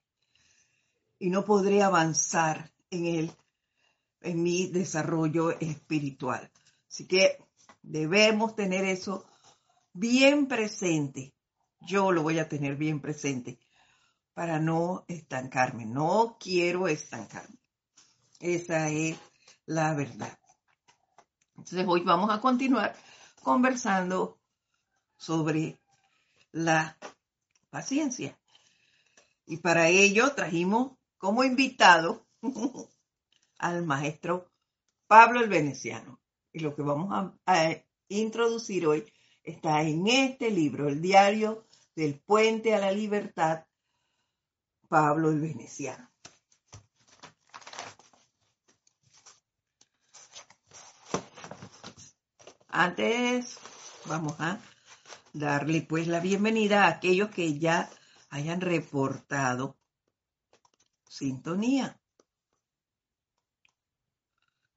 y 1.20 1.30
no 1.30 1.46
podré 1.46 1.82
avanzar 1.84 2.72
en 2.90 3.06
el, 3.06 3.32
en 4.22 4.44
mi 4.44 4.68
desarrollo 4.68 5.52
espiritual. 5.60 6.52
Así 6.90 7.08
que 7.08 7.38
debemos 7.82 8.56
tener 8.56 8.86
eso 8.86 9.26
bien 9.94 10.48
presente. 10.48 11.34
Yo 11.82 12.12
lo 12.12 12.24
voy 12.24 12.40
a 12.40 12.50
tener 12.50 12.76
bien 12.76 13.02
presente 13.02 13.60
para 14.34 14.60
no 14.60 15.06
estancarme. 15.08 15.86
No 15.86 16.38
quiero 16.40 16.88
estancarme. 16.88 17.58
Esa 18.40 18.90
es 18.90 19.18
la 19.66 19.94
verdad. 19.94 20.38
Entonces 21.56 21.86
hoy 21.88 22.02
vamos 22.02 22.30
a 22.32 22.42
continuar 22.42 22.96
conversando 23.42 24.40
sobre 25.18 25.80
la 26.52 26.98
paciencia. 27.74 28.40
Y 29.48 29.58
para 29.58 29.88
ello 29.88 30.36
trajimos 30.36 30.96
como 31.18 31.44
invitado 31.44 32.28
al 33.58 33.84
maestro 33.84 34.52
Pablo 35.08 35.42
el 35.42 35.50
Veneciano. 35.50 36.22
Y 36.52 36.60
lo 36.60 36.76
que 36.76 36.84
vamos 36.84 37.34
a, 37.48 37.84
introducir 38.10 38.86
hoy 38.86 39.12
está 39.42 39.82
en 39.82 40.06
este 40.08 40.52
libro, 40.52 40.88
el 40.88 41.02
diario 41.02 41.66
del 41.96 42.20
puente 42.20 42.76
a 42.76 42.80
la 42.80 42.92
libertad, 42.92 43.66
Pablo 44.88 45.32
el 45.32 45.42
Veneciano. 45.42 46.12
Antes 52.68 53.58
vamos 54.06 54.36
a 54.40 54.60
darle 55.34 55.82
pues 55.82 56.08
la 56.08 56.20
bienvenida 56.20 56.86
a 56.86 56.90
aquellos 56.90 57.30
que 57.30 57.58
ya 57.60 57.90
hayan 58.30 58.62
reportado 58.62 59.78
sintonía. 61.10 62.00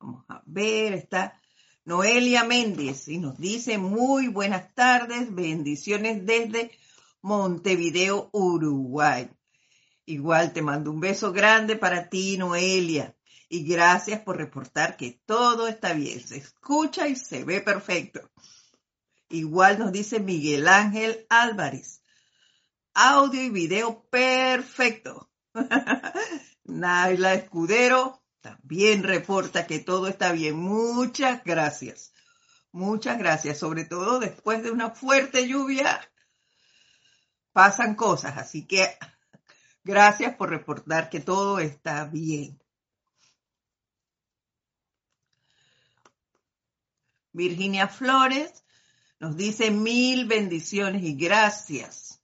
Vamos 0.01 0.25
a 0.29 0.43
ver, 0.47 0.95
está 0.95 1.41
Noelia 1.85 2.45
Méndez 2.45 3.09
y 3.09 3.19
nos 3.19 3.39
dice 3.39 3.79
muy 3.79 4.29
buenas 4.29 4.75
tardes, 4.75 5.35
bendiciones 5.35 6.25
desde 6.27 6.71
Montevideo, 7.23 8.31
Uruguay. 8.33 9.31
Igual 10.07 10.53
te 10.53 10.63
mando 10.63 10.91
un 10.91 11.01
beso 11.01 11.33
grande 11.33 11.77
para 11.77 12.09
ti, 12.09 12.39
Noelia. 12.39 13.17
Y 13.49 13.65
gracias 13.65 14.21
por 14.21 14.37
reportar 14.37 14.97
que 14.97 15.21
todo 15.25 15.69
está 15.69 15.93
bien, 15.93 16.21
se 16.21 16.39
escucha 16.39 17.09
y 17.09 17.17
se 17.17 17.45
ve 17.45 17.61
perfecto. 17.61 18.21
Igual 19.29 19.79
nos 19.79 19.93
dice 19.93 20.21
Miguel 20.21 20.69
Ángel 20.69 21.27
Álvarez. 21.29 22.03
Audio 22.95 23.43
y 23.43 23.51
video 23.51 24.09
perfecto. 24.09 25.31
Naila 26.65 27.35
Escudero 27.35 28.23
también 28.41 29.03
reporta 29.03 29.67
que 29.67 29.81
todo 29.81 30.07
está 30.07 30.33
bien. 30.33 30.57
Muchas 30.57 31.43
gracias. 31.45 32.13
Muchas 32.71 33.19
gracias. 33.19 33.59
Sobre 33.59 33.85
todo 33.85 34.21
después 34.21 34.63
de 34.63 34.71
una 34.71 34.91
fuerte 34.91 35.49
lluvia 35.49 36.01
pasan 37.53 37.97
cosas. 37.97 38.39
Así 38.39 38.67
que 38.67 38.97
gracias 39.83 40.37
por 40.37 40.51
reportar 40.51 41.11
que 41.11 41.21
todo 41.21 41.59
está 41.59 42.05
bien. 42.05 42.63
Virginia 47.33 47.89
Flores 47.89 48.66
nos 49.19 49.37
dice 49.37 49.71
mil 49.71 50.27
bendiciones 50.27 51.03
y 51.03 51.15
gracias. 51.15 52.21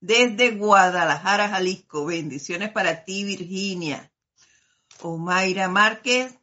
Desde 0.00 0.52
Guadalajara, 0.52 1.48
Jalisco, 1.48 2.06
bendiciones 2.06 2.70
para 2.70 3.04
ti, 3.04 3.24
Virginia. 3.24 4.10
Omaira 5.02 5.68
Márquez, 5.68 6.38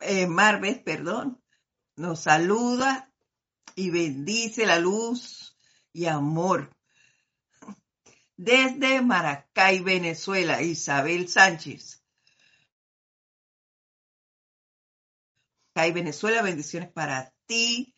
eh, 0.00 0.26
Marves, 0.26 0.78
perdón, 0.78 1.42
nos 1.96 2.20
saluda 2.20 3.12
y 3.74 3.90
bendice 3.90 4.66
la 4.66 4.78
luz 4.78 5.56
y 5.92 6.06
amor. 6.06 6.74
Desde 8.36 9.02
Maracay, 9.02 9.80
Venezuela, 9.80 10.62
Isabel 10.62 11.28
Sánchez. 11.28 12.02
Maracay, 15.74 15.92
Venezuela, 15.92 16.42
bendiciones 16.42 16.90
para 16.90 17.32
ti. 17.46 17.94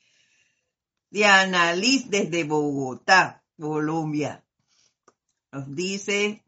Diana 1.11 1.73
Liz 1.75 2.09
desde 2.09 2.45
Bogotá, 2.45 3.43
Colombia. 3.59 4.45
Nos 5.51 5.75
dice, 5.75 6.45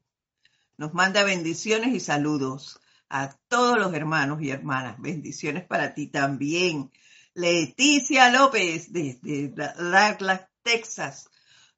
nos 0.76 0.94
manda 0.94 1.24
bendiciones 1.24 1.92
y 1.92 1.98
saludos 1.98 2.80
a 3.08 3.36
todos 3.48 3.76
los 3.76 3.92
hermanos 3.92 4.40
y 4.40 4.50
hermanas. 4.50 5.00
Bendiciones 5.00 5.64
para 5.64 5.94
ti 5.94 6.06
también. 6.06 6.92
Leticia 7.34 8.30
López 8.30 8.92
desde 8.92 9.48
Dallas, 9.48 10.48
Texas. 10.62 11.28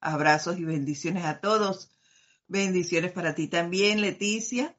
Abrazos 0.01 0.59
y 0.59 0.64
bendiciones 0.64 1.25
a 1.25 1.40
todos. 1.40 1.90
Bendiciones 2.49 3.12
para 3.12 3.35
ti 3.35 3.49
también, 3.49 4.03
Leticia. 4.03 4.77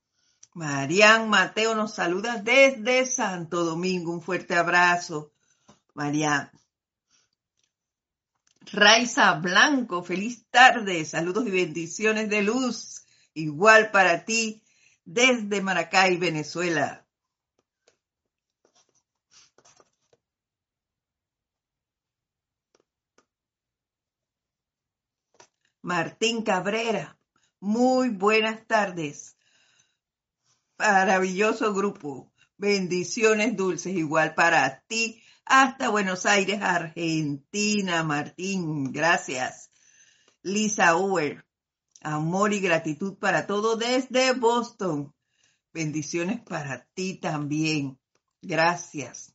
Marian 0.53 1.27
Mateo 1.27 1.73
nos 1.73 1.95
saluda 1.95 2.37
desde 2.37 3.07
Santo 3.07 3.65
Domingo. 3.65 4.13
Un 4.13 4.21
fuerte 4.21 4.55
abrazo, 4.55 5.33
Marian. 5.95 6.51
Raiza 8.71 9.33
Blanco, 9.35 10.03
feliz 10.03 10.45
tarde, 10.49 11.05
saludos 11.05 11.45
y 11.45 11.51
bendiciones 11.51 12.29
de 12.29 12.41
luz, 12.41 13.05
igual 13.33 13.91
para 13.91 14.25
ti 14.25 14.63
desde 15.03 15.61
Maracay, 15.61 16.17
Venezuela. 16.17 17.05
Martín 25.81 26.41
Cabrera, 26.41 27.19
muy 27.59 28.09
buenas 28.09 28.65
tardes. 28.65 29.37
Maravilloso 30.79 31.73
grupo, 31.73 32.33
bendiciones 32.57 33.55
dulces, 33.55 33.95
igual 33.95 34.33
para 34.33 34.81
ti 34.87 35.21
hasta 35.45 35.89
Buenos 35.89 36.25
Aires, 36.25 36.61
Argentina. 36.61 38.03
Martín, 38.03 38.91
gracias. 38.91 39.71
Lisa 40.41 40.95
Uwer, 40.95 41.45
amor 42.01 42.53
y 42.53 42.59
gratitud 42.59 43.17
para 43.17 43.47
todo 43.47 43.75
desde 43.75 44.33
Boston. 44.33 45.13
Bendiciones 45.73 46.41
para 46.41 46.85
ti 46.93 47.19
también. 47.19 47.99
Gracias. 48.41 49.33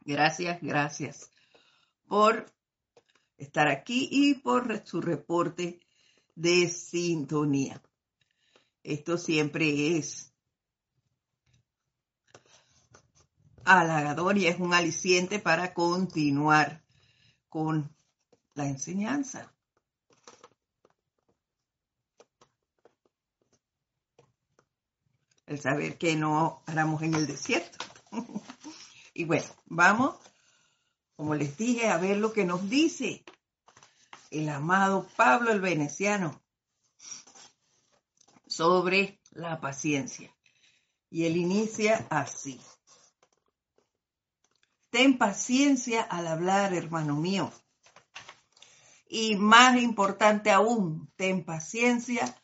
Gracias, 0.00 0.60
gracias 0.60 1.30
por 2.06 2.52
estar 3.38 3.68
aquí 3.68 4.08
y 4.10 4.34
por 4.34 4.86
su 4.86 5.00
reporte 5.00 5.80
de 6.34 6.68
sintonía. 6.68 7.82
Esto 8.82 9.16
siempre 9.16 9.96
es 9.96 10.31
halagador 13.64 14.38
y 14.38 14.46
es 14.46 14.58
un 14.58 14.74
aliciente 14.74 15.38
para 15.38 15.74
continuar 15.74 16.82
con 17.48 17.94
la 18.54 18.66
enseñanza. 18.66 19.52
El 25.46 25.60
saber 25.60 25.98
que 25.98 26.16
no 26.16 26.62
haremos 26.66 27.02
en 27.02 27.14
el 27.14 27.26
desierto. 27.26 27.84
y 29.14 29.24
bueno, 29.24 29.46
vamos, 29.66 30.16
como 31.16 31.34
les 31.34 31.56
dije, 31.56 31.88
a 31.88 31.98
ver 31.98 32.16
lo 32.16 32.32
que 32.32 32.44
nos 32.44 32.68
dice 32.70 33.24
el 34.32 34.48
amado 34.48 35.06
Pablo 35.14 35.52
el 35.52 35.60
Veneciano 35.60 36.42
sobre 38.46 39.20
la 39.32 39.60
paciencia. 39.60 40.34
Y 41.10 41.26
él 41.26 41.36
inicia 41.36 42.06
así. 42.08 42.58
Ten 44.92 45.16
paciencia 45.16 46.02
al 46.02 46.26
hablar, 46.26 46.74
hermano 46.74 47.16
mío. 47.16 47.50
Y 49.08 49.36
más 49.36 49.80
importante 49.80 50.50
aún, 50.50 51.10
ten 51.16 51.46
paciencia 51.46 52.38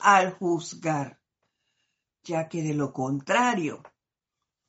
al 0.00 0.32
juzgar, 0.32 1.20
ya 2.24 2.48
que 2.48 2.62
de 2.62 2.74
lo 2.74 2.92
contrario, 2.92 3.80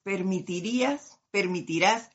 permitirías, 0.04 1.20
permitirás 1.32 2.12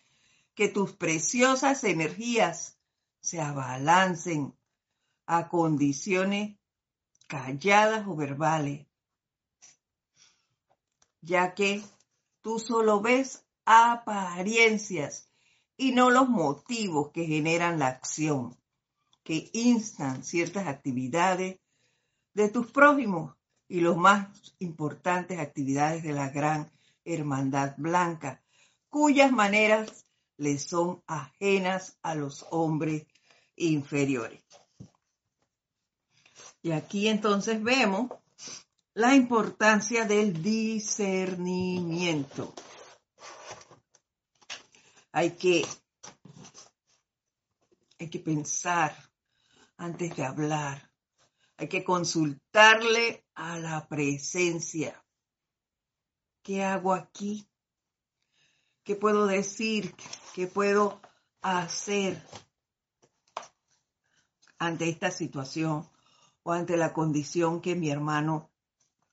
que 0.54 0.68
tus 0.68 0.92
preciosas 0.92 1.82
energías 1.82 2.78
se 3.20 3.40
abalancen 3.40 4.56
a 5.26 5.48
condiciones 5.48 6.56
calladas 7.26 8.06
o 8.06 8.14
verbales, 8.14 8.86
ya 11.20 11.52
que 11.54 11.82
tú 12.42 12.60
solo 12.60 13.00
ves 13.00 13.44
apariencias 13.70 15.30
y 15.76 15.92
no 15.92 16.10
los 16.10 16.28
motivos 16.28 17.12
que 17.12 17.24
generan 17.24 17.78
la 17.78 17.86
acción, 17.86 18.58
que 19.22 19.48
instan 19.52 20.24
ciertas 20.24 20.66
actividades 20.66 21.60
de 22.34 22.48
tus 22.48 22.72
prójimos 22.72 23.36
y 23.68 23.80
los 23.80 23.96
más 23.96 24.26
importantes 24.58 25.38
actividades 25.38 26.02
de 26.02 26.12
la 26.12 26.30
gran 26.30 26.68
hermandad 27.04 27.76
blanca, 27.76 28.42
cuyas 28.88 29.30
maneras 29.30 30.04
le 30.36 30.58
son 30.58 31.04
ajenas 31.06 31.96
a 32.02 32.16
los 32.16 32.44
hombres 32.50 33.06
inferiores. 33.54 34.42
Y 36.60 36.72
aquí 36.72 37.06
entonces 37.06 37.62
vemos 37.62 38.10
la 38.94 39.14
importancia 39.14 40.06
del 40.06 40.42
discernimiento 40.42 42.52
hay 45.12 45.32
que, 45.32 45.66
hay 47.98 48.10
que 48.10 48.18
pensar 48.18 48.96
antes 49.76 50.14
de 50.16 50.24
hablar. 50.24 50.90
Hay 51.56 51.68
que 51.68 51.84
consultarle 51.84 53.26
a 53.34 53.58
la 53.58 53.86
presencia. 53.86 55.04
¿Qué 56.42 56.64
hago 56.64 56.94
aquí? 56.94 57.48
¿Qué 58.82 58.96
puedo 58.96 59.26
decir? 59.26 59.94
¿Qué 60.34 60.46
puedo 60.46 61.00
hacer 61.42 62.22
ante 64.58 64.88
esta 64.88 65.10
situación 65.10 65.88
o 66.42 66.52
ante 66.52 66.76
la 66.76 66.92
condición 66.92 67.60
que 67.60 67.74
mi 67.74 67.90
hermano 67.90 68.50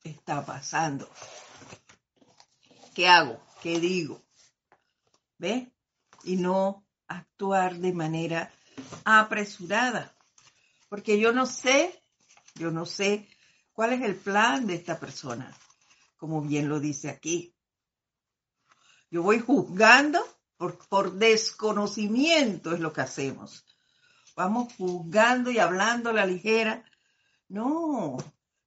está 0.03 0.45
pasando? 0.45 1.10
¿Qué 2.95 3.07
hago? 3.07 3.43
¿Qué 3.62 3.79
digo? 3.79 4.23
¿Ve? 5.38 5.76
Y 6.27 6.35
no 6.35 6.85
actuar 7.07 7.77
de 7.77 7.93
manera 7.93 8.51
apresurada. 9.05 10.13
Porque 10.89 11.19
yo 11.19 11.31
no 11.31 11.45
sé, 11.45 12.03
yo 12.55 12.69
no 12.69 12.85
sé 12.85 13.27
cuál 13.71 13.93
es 13.93 14.01
el 14.01 14.15
plan 14.15 14.67
de 14.67 14.75
esta 14.75 14.99
persona, 14.99 15.55
como 16.17 16.41
bien 16.41 16.67
lo 16.67 16.79
dice 16.79 17.09
aquí. 17.09 17.55
Yo 19.09 19.23
voy 19.23 19.39
juzgando 19.39 20.19
por, 20.57 20.77
por 20.89 21.13
desconocimiento 21.13 22.73
es 22.73 22.81
lo 22.81 22.91
que 22.91 23.01
hacemos. 23.01 23.65
Vamos 24.35 24.73
juzgando 24.77 25.49
y 25.49 25.59
hablando 25.59 26.09
a 26.09 26.13
la 26.13 26.25
ligera. 26.25 26.83
No, 27.47 28.17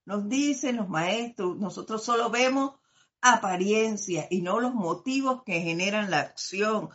nos 0.06 0.28
dicen 0.28 0.76
los 0.76 0.88
maestros, 0.88 1.58
nosotros 1.58 2.02
solo 2.02 2.30
vemos 2.30 2.72
apariencia 3.20 4.26
y 4.30 4.40
no 4.40 4.60
los 4.60 4.72
motivos 4.72 5.42
que 5.44 5.60
generan 5.60 6.10
la 6.10 6.20
acción 6.20 6.88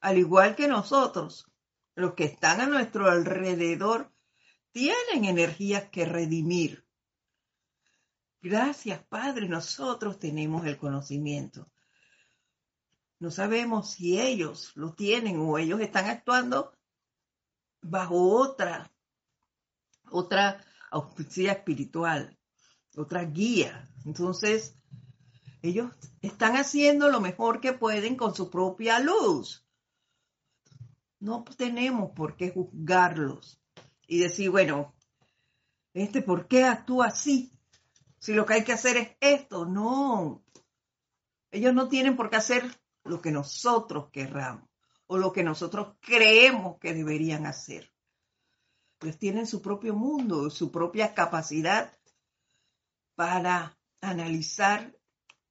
al 0.00 0.18
igual 0.18 0.56
que 0.56 0.68
nosotros, 0.68 1.50
los 1.94 2.14
que 2.14 2.24
están 2.24 2.60
a 2.60 2.66
nuestro 2.66 3.10
alrededor 3.10 4.12
tienen 4.72 5.24
energías 5.24 5.90
que 5.90 6.04
redimir. 6.04 6.86
Gracias, 8.40 9.04
Padre, 9.04 9.48
nosotros 9.48 10.18
tenemos 10.18 10.66
el 10.66 10.78
conocimiento. 10.78 11.70
No 13.18 13.30
sabemos 13.30 13.90
si 13.90 14.18
ellos 14.18 14.72
lo 14.76 14.94
tienen 14.94 15.38
o 15.40 15.58
ellos 15.58 15.80
están 15.80 16.06
actuando 16.06 16.72
bajo 17.82 18.16
otra, 18.38 18.90
otra 20.10 20.64
auspicia 20.90 21.52
espiritual, 21.52 22.38
otra 22.96 23.24
guía. 23.24 23.86
Entonces, 24.06 24.78
ellos 25.60 25.92
están 26.22 26.56
haciendo 26.56 27.10
lo 27.10 27.20
mejor 27.20 27.60
que 27.60 27.74
pueden 27.74 28.16
con 28.16 28.34
su 28.34 28.48
propia 28.48 28.98
luz. 29.00 29.66
No 31.20 31.44
tenemos 31.44 32.10
por 32.10 32.36
qué 32.36 32.50
juzgarlos 32.50 33.60
y 34.06 34.18
decir, 34.18 34.50
bueno, 34.50 34.94
este, 35.92 36.22
¿por 36.22 36.48
qué 36.48 36.64
actúa 36.64 37.06
así? 37.06 37.52
Si 38.18 38.32
lo 38.32 38.44
que 38.46 38.54
hay 38.54 38.64
que 38.64 38.72
hacer 38.72 38.96
es 38.96 39.16
esto, 39.20 39.66
no. 39.66 40.44
Ellos 41.50 41.74
no 41.74 41.88
tienen 41.88 42.16
por 42.16 42.30
qué 42.30 42.36
hacer 42.36 42.64
lo 43.04 43.20
que 43.20 43.32
nosotros 43.32 44.10
querramos 44.10 44.68
o 45.06 45.18
lo 45.18 45.32
que 45.32 45.42
nosotros 45.42 45.96
creemos 46.00 46.78
que 46.78 46.94
deberían 46.94 47.46
hacer. 47.46 47.92
Ellos 49.00 49.18
tienen 49.18 49.46
su 49.46 49.60
propio 49.60 49.94
mundo, 49.94 50.50
su 50.50 50.70
propia 50.70 51.14
capacidad 51.14 51.92
para 53.14 53.76
analizar 54.00 54.96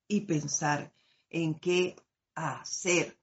y 0.07 0.21
pensar 0.21 0.93
en 1.29 1.55
qué 1.55 1.95
hacer. 2.35 3.18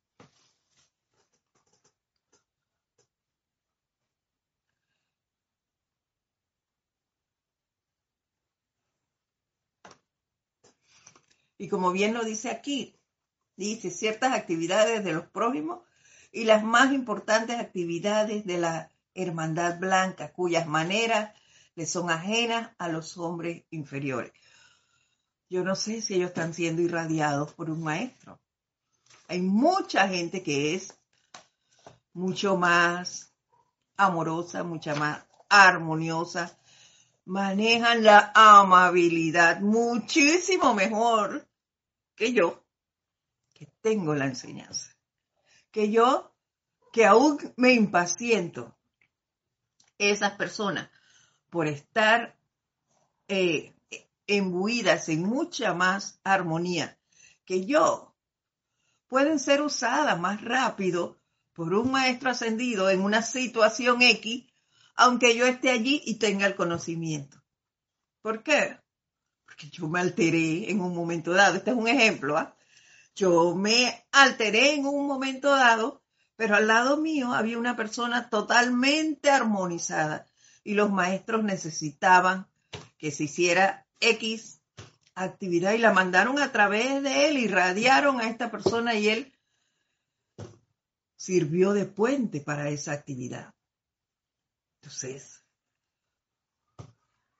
Y 11.59 11.69
como 11.69 11.93
bien 11.93 12.15
lo 12.15 12.25
dice 12.25 12.51
aquí, 12.51 12.97
dice 13.57 13.91
ciertas 13.91 14.35
actividades 14.35 15.05
de 15.05 15.13
los 15.13 15.27
prójimos 15.27 15.81
y 16.33 16.45
las 16.45 16.63
más 16.63 16.93
importantes 16.93 17.59
actividades 17.59 18.45
de 18.45 18.59
la 18.59 18.91
hermandad 19.15 19.79
blanca, 19.79 20.33
cuyas 20.33 20.67
maneras 20.67 21.33
le 21.75 21.87
son 21.87 22.11
ajenas 22.11 22.71
a 22.79 22.89
los 22.89 23.17
hombres 23.17 23.65
inferiores. 23.71 24.33
Yo 25.49 25.63
no 25.63 25.77
sé 25.77 26.03
si 26.03 26.15
ellos 26.15 26.29
están 26.29 26.55
siendo 26.55 26.83
irradiados 26.83 27.53
por 27.53 27.71
un 27.71 27.83
maestro. 27.83 28.41
Hay 29.29 29.41
mucha 29.41 30.09
gente 30.09 30.43
que 30.43 30.75
es 30.75 30.95
mucho 32.13 32.57
más 32.57 33.33
amorosa, 33.97 34.65
mucha 34.65 34.95
más 34.95 35.25
armoniosa, 35.49 36.59
manejan 37.27 38.05
la 38.05 38.33
amabilidad 38.35 39.61
muchísimo 39.61 40.75
mejor 40.75 41.47
que 42.15 42.33
yo, 42.33 42.65
que 43.53 43.67
tengo 43.83 44.15
la 44.15 44.27
enseñanza, 44.27 44.97
que 45.71 45.91
yo, 45.91 46.35
que 46.93 47.05
aún 47.05 47.39
me 47.57 47.73
impaciento. 47.73 48.75
Esas 49.99 50.33
personas, 50.33 50.91
por 51.51 51.67
estar 51.67 52.39
eh, 53.29 53.75
embuidas 54.27 55.09
en 55.09 55.23
mucha 55.23 55.75
más 55.75 56.21
armonía 56.23 56.99
que 57.45 57.67
yo, 57.67 58.15
pueden 59.09 59.39
ser 59.39 59.63
usadas 59.63 60.19
más 60.21 60.43
rápido 60.43 61.19
por 61.55 61.75
un 61.75 61.91
maestro 61.91 62.31
ascendido 62.31 62.89
en 62.91 63.01
una 63.01 63.23
situación 63.23 64.03
X 64.03 64.47
aunque 64.97 65.37
yo 65.37 65.47
esté 65.47 65.71
allí 65.71 66.03
y 66.05 66.15
tenga 66.15 66.47
el 66.47 66.57
conocimiento. 66.57 67.43
¿Por 68.23 68.43
qué? 68.43 68.79
Porque 69.45 69.69
yo 69.69 69.89
me 69.89 70.01
alteré 70.01 70.71
en 70.71 70.81
un 70.81 70.95
momento 70.95 71.33
dado. 71.33 71.57
Este 71.57 71.71
es 71.71 71.77
un 71.77 71.89
ejemplo. 71.89 72.37
¿ah? 72.37 72.57
Yo 73.15 73.55
me 73.55 74.07
alteré 74.11 74.75
en 74.75 74.87
un 74.87 75.07
momento 75.07 75.51
dado, 75.51 76.03
pero 76.35 76.57
al 76.57 76.67
lado 76.67 76.97
mío 76.97 77.33
había 77.33 77.59
una 77.59 77.77
persona 77.77 78.29
totalmente 78.29 79.31
armonizada 79.31 80.27
y 80.65 80.75
los 80.75 80.91
maestros 80.91 81.45
necesitaban 81.45 82.49
que 82.99 83.11
se 83.11 83.25
hiciera 83.25 83.87
X 84.01 84.61
actividad 85.15 85.73
y 85.73 85.79
la 85.79 85.93
mandaron 85.93 86.39
a 86.39 86.53
través 86.53 87.03
de 87.03 87.29
él, 87.29 87.39
irradiaron 87.39 88.21
a 88.21 88.29
esta 88.29 88.51
persona 88.51 88.95
y 88.95 89.09
él 89.09 89.33
sirvió 91.17 91.73
de 91.73 91.87
puente 91.87 92.41
para 92.41 92.69
esa 92.69 92.93
actividad. 92.93 93.56
Entonces, 94.87 95.43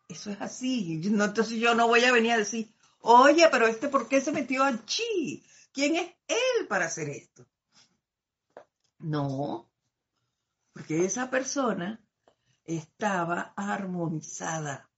eso 0.09 0.31
es 0.33 0.41
así. 0.41 1.01
entonces 1.05 1.61
yo 1.61 1.77
no 1.77 1.87
voy 1.87 2.03
a 2.03 2.11
venir 2.11 2.33
a 2.33 2.39
decir, 2.39 2.75
oye, 2.99 3.47
pero 3.53 3.69
este, 3.69 3.89
¿por 3.89 4.09
qué 4.09 4.21
se 4.21 4.33
metió 4.33 4.65
allí? 4.65 5.47
¿Quién 5.73 5.95
es 5.95 6.11
él 6.27 6.67
para 6.67 6.87
hacer 6.87 7.09
esto? 7.09 7.47
No, 8.99 9.71
porque 10.73 11.05
esa 11.05 11.31
persona 11.31 12.05
estaba 12.65 13.55
armonizada 13.57 14.91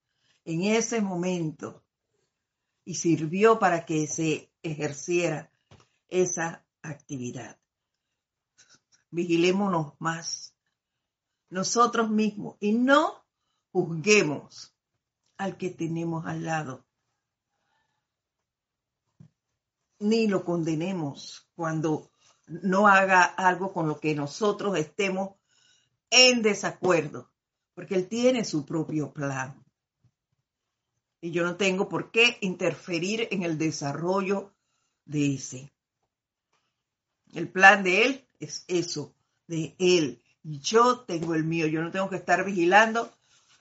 en 0.46 0.62
ese 0.62 1.02
momento 1.02 1.84
y 2.87 2.94
sirvió 2.94 3.58
para 3.58 3.84
que 3.84 4.06
se 4.06 4.50
ejerciera 4.62 5.52
esa 6.08 6.64
actividad. 6.80 7.61
Vigilémonos 9.11 9.92
más 9.98 10.54
nosotros 11.50 12.11
mismos 12.11 12.56
y 12.61 12.72
no 12.72 13.24
juzguemos 13.72 14.74
al 15.37 15.56
que 15.56 15.70
tenemos 15.70 16.26
al 16.26 16.44
lado. 16.44 16.87
Ni 20.00 20.26
lo 20.26 20.44
condenemos 20.44 21.48
cuando 21.54 22.11
no 22.46 22.87
haga 22.87 23.22
algo 23.22 23.72
con 23.72 23.88
lo 23.88 24.00
que 24.00 24.14
nosotros 24.14 24.76
estemos 24.78 25.37
en 26.11 26.42
desacuerdo, 26.42 27.30
porque 27.74 27.94
él 27.94 28.08
tiene 28.08 28.44
su 28.44 28.64
propio 28.64 29.12
plan. 29.12 29.64
Y 31.20 31.32
yo 31.32 31.44
no 31.44 31.56
tengo 31.56 31.88
por 31.88 32.11
qué 32.11 32.38
interferir 32.40 33.28
en 33.30 33.42
el 33.42 33.58
desarrollo 33.58 34.54
de 35.04 35.34
ese. 35.34 35.72
El 37.32 37.50
plan 37.50 37.82
de 37.82 38.04
él 38.04 38.28
es 38.38 38.64
eso, 38.68 39.14
de 39.46 39.74
él. 39.78 40.22
Yo 40.48 41.00
tengo 41.00 41.34
el 41.34 41.44
mío. 41.44 41.66
Yo 41.66 41.82
no 41.82 41.90
tengo 41.90 42.08
que 42.08 42.16
estar 42.16 42.42
vigilando 42.44 43.12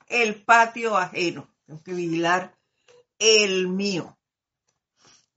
el 0.08 0.42
patio 0.44 0.96
ajeno. 0.96 1.54
Tengo 1.66 1.84
que 1.84 1.94
vigilar 1.94 2.58
el 3.20 3.68
mío. 3.68 4.18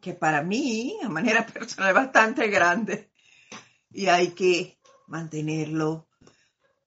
Que 0.01 0.15
para 0.15 0.43
mí, 0.43 0.99
a 1.03 1.09
manera 1.09 1.45
personal, 1.53 1.91
es 1.91 1.95
bastante 1.95 2.49
grande. 2.49 3.11
Y 3.91 4.07
hay 4.07 4.29
que 4.29 4.79
mantenerlo 5.09 6.09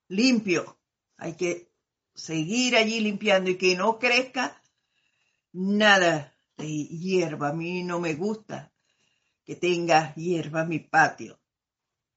limpio. 0.08 0.80
Hay 1.17 1.36
que 1.36 1.69
seguir 2.15 2.78
allí 2.78 3.02
limpiando 3.02 3.49
y 3.49 3.58
que 3.58 3.76
no 3.76 3.99
crezca 3.99 4.62
nada 5.52 6.34
de 6.56 6.86
hierba. 6.86 7.49
A 7.49 7.54
mí 7.54 7.84
no 7.84 7.99
me 7.99 8.13
gusta 8.13 8.71
que 9.43 9.58
tenga 9.58 10.15
hierba 10.15 10.63
mi 10.63 10.80
patio, 10.80 11.41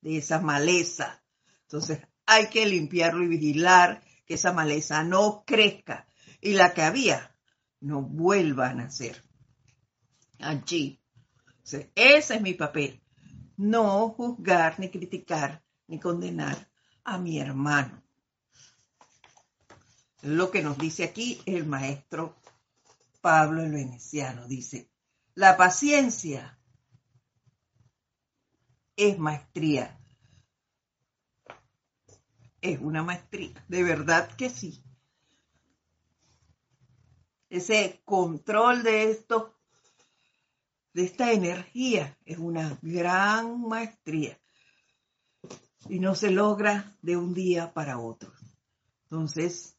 de 0.00 0.18
esa 0.18 0.40
maleza. 0.40 1.24
Entonces 1.62 1.98
hay 2.26 2.48
que 2.48 2.66
limpiarlo 2.66 3.24
y 3.24 3.28
vigilar 3.28 4.02
que 4.26 4.34
esa 4.34 4.52
maleza 4.52 5.04
no 5.04 5.44
crezca 5.46 6.06
y 6.40 6.52
la 6.52 6.74
que 6.74 6.82
había 6.82 7.34
no 7.80 8.02
vuelva 8.02 8.68
a 8.68 8.74
nacer 8.74 9.22
allí. 10.38 11.00
ese 11.62 12.34
es 12.34 12.40
mi 12.40 12.54
papel. 12.54 13.02
No 13.56 14.10
juzgar, 14.10 14.78
ni 14.78 14.90
criticar, 14.90 15.64
ni 15.86 15.98
condenar 15.98 16.70
a 17.04 17.18
mi 17.18 17.38
hermano. 17.38 18.02
Lo 20.22 20.50
que 20.50 20.62
nos 20.62 20.76
dice 20.76 21.04
aquí 21.04 21.40
el 21.46 21.64
maestro 21.66 22.36
Pablo 23.20 23.62
el 23.62 23.72
Veneciano. 23.72 24.46
Dice, 24.46 24.90
la 25.34 25.56
paciencia 25.56 26.58
es 28.96 29.18
maestría. 29.18 29.98
Es 32.66 32.80
una 32.80 33.04
maestría, 33.04 33.64
de 33.68 33.84
verdad 33.84 34.28
que 34.34 34.50
sí. 34.50 34.82
Ese 37.48 38.02
control 38.04 38.82
de 38.82 39.08
esto, 39.08 39.54
de 40.92 41.04
esta 41.04 41.30
energía, 41.30 42.18
es 42.24 42.38
una 42.38 42.76
gran 42.82 43.60
maestría 43.60 44.36
y 45.88 46.00
no 46.00 46.16
se 46.16 46.32
logra 46.32 46.92
de 47.02 47.16
un 47.16 47.34
día 47.34 47.72
para 47.72 48.00
otro. 48.00 48.32
Entonces, 49.04 49.76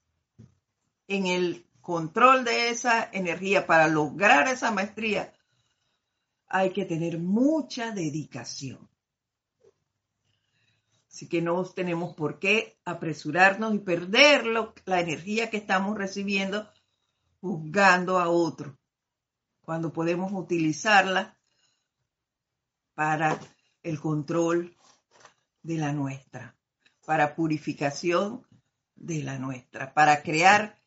en 1.10 1.26
el 1.26 1.66
control 1.82 2.46
de 2.46 2.70
esa 2.70 3.10
energía, 3.12 3.68
para 3.68 3.90
lograr 3.90 4.48
esa 4.48 4.72
maestría, 4.72 5.34
hay 6.48 6.72
que 6.72 6.86
tener 6.86 7.20
mucha 7.20 7.92
dedicación. 7.92 8.90
Así 11.18 11.28
que 11.28 11.42
no 11.42 11.64
tenemos 11.66 12.14
por 12.14 12.38
qué 12.38 12.78
apresurarnos 12.86 13.74
y 13.74 13.80
perder 13.80 14.46
la 14.86 15.00
energía 15.00 15.50
que 15.50 15.58
estamos 15.58 15.98
recibiendo 15.98 16.70
juzgando 17.42 18.20
a 18.20 18.30
otro, 18.30 18.78
cuando 19.62 19.92
podemos 19.92 20.32
utilizarla 20.32 21.36
para 22.94 23.40
el 23.82 24.00
control 24.00 24.78
de 25.64 25.78
la 25.78 25.92
nuestra, 25.92 26.56
para 27.04 27.34
purificación 27.34 28.46
de 28.94 29.24
la 29.24 29.40
nuestra, 29.40 29.96
para 29.96 30.22
crear 30.22 30.78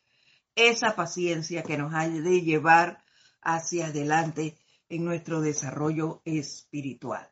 esa 0.55 0.95
paciencia 0.95 1.64
que 1.64 1.77
nos 1.77 1.93
ha 1.93 2.09
de 2.09 2.40
llevar 2.43 3.03
hacia 3.43 3.87
adelante 3.87 4.57
en 4.88 5.05
nuestro 5.05 5.40
desarrollo 5.40 6.23
espiritual. 6.25 7.30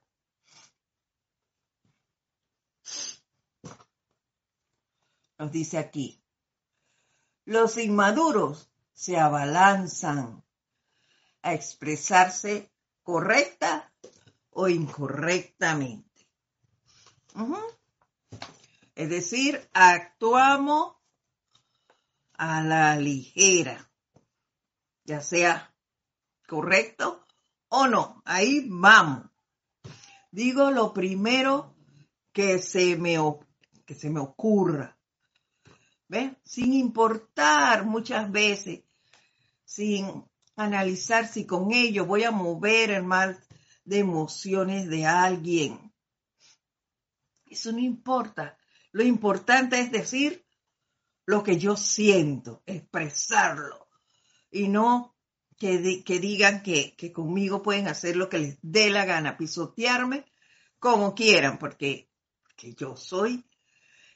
Nos 5.38 5.52
dice 5.52 5.78
aquí, 5.78 6.20
los 7.44 7.78
inmaduros 7.78 8.70
se 8.92 9.18
abalanzan 9.18 10.44
a 11.42 11.54
expresarse 11.54 12.72
correcta 13.02 13.92
o 14.50 14.68
incorrectamente. 14.68 16.28
Es 18.96 19.08
decir, 19.08 19.70
actuamos 19.72 20.96
a 22.34 22.60
la 22.62 22.96
ligera, 22.96 23.90
ya 25.04 25.20
sea 25.20 25.72
correcto 26.48 27.24
o 27.68 27.86
no. 27.86 28.20
Ahí 28.24 28.66
vamos. 28.68 29.30
Digo 30.32 30.72
lo 30.72 30.92
primero 30.92 31.76
que 32.32 32.58
se 32.58 32.96
me, 32.96 33.16
que 33.86 33.94
se 33.94 34.10
me 34.10 34.20
ocurra. 34.20 34.97
¿Ves? 36.08 36.32
Sin 36.44 36.72
importar 36.72 37.84
muchas 37.84 38.30
veces, 38.30 38.80
sin 39.64 40.24
analizar 40.56 41.28
si 41.28 41.46
con 41.46 41.72
ello 41.72 42.06
voy 42.06 42.24
a 42.24 42.30
mover 42.30 42.90
el 42.90 43.04
mal 43.04 43.38
de 43.84 43.98
emociones 43.98 44.88
de 44.88 45.06
alguien 45.06 45.88
eso 47.50 47.72
no 47.72 47.78
importa. 47.78 48.58
Lo 48.92 49.02
importante 49.02 49.80
es 49.80 49.90
decir 49.90 50.44
lo 51.26 51.42
que 51.42 51.58
yo 51.58 51.76
siento, 51.76 52.62
expresarlo 52.66 53.88
y 54.50 54.68
no 54.68 55.14
que, 55.58 56.02
que 56.04 56.20
digan 56.20 56.62
que, 56.62 56.94
conmigo 57.12 57.62
pueden 57.62 57.88
hacer 57.88 58.16
lo 58.16 58.28
que 58.28 58.38
les 58.38 58.58
dé 58.62 58.90
la 58.90 59.04
gana, 59.04 59.36
pisotearme 59.36 60.24
como 60.78 61.14
quieran, 61.14 61.58
porque, 61.58 62.08
yo 62.76 62.96
soy 62.96 63.44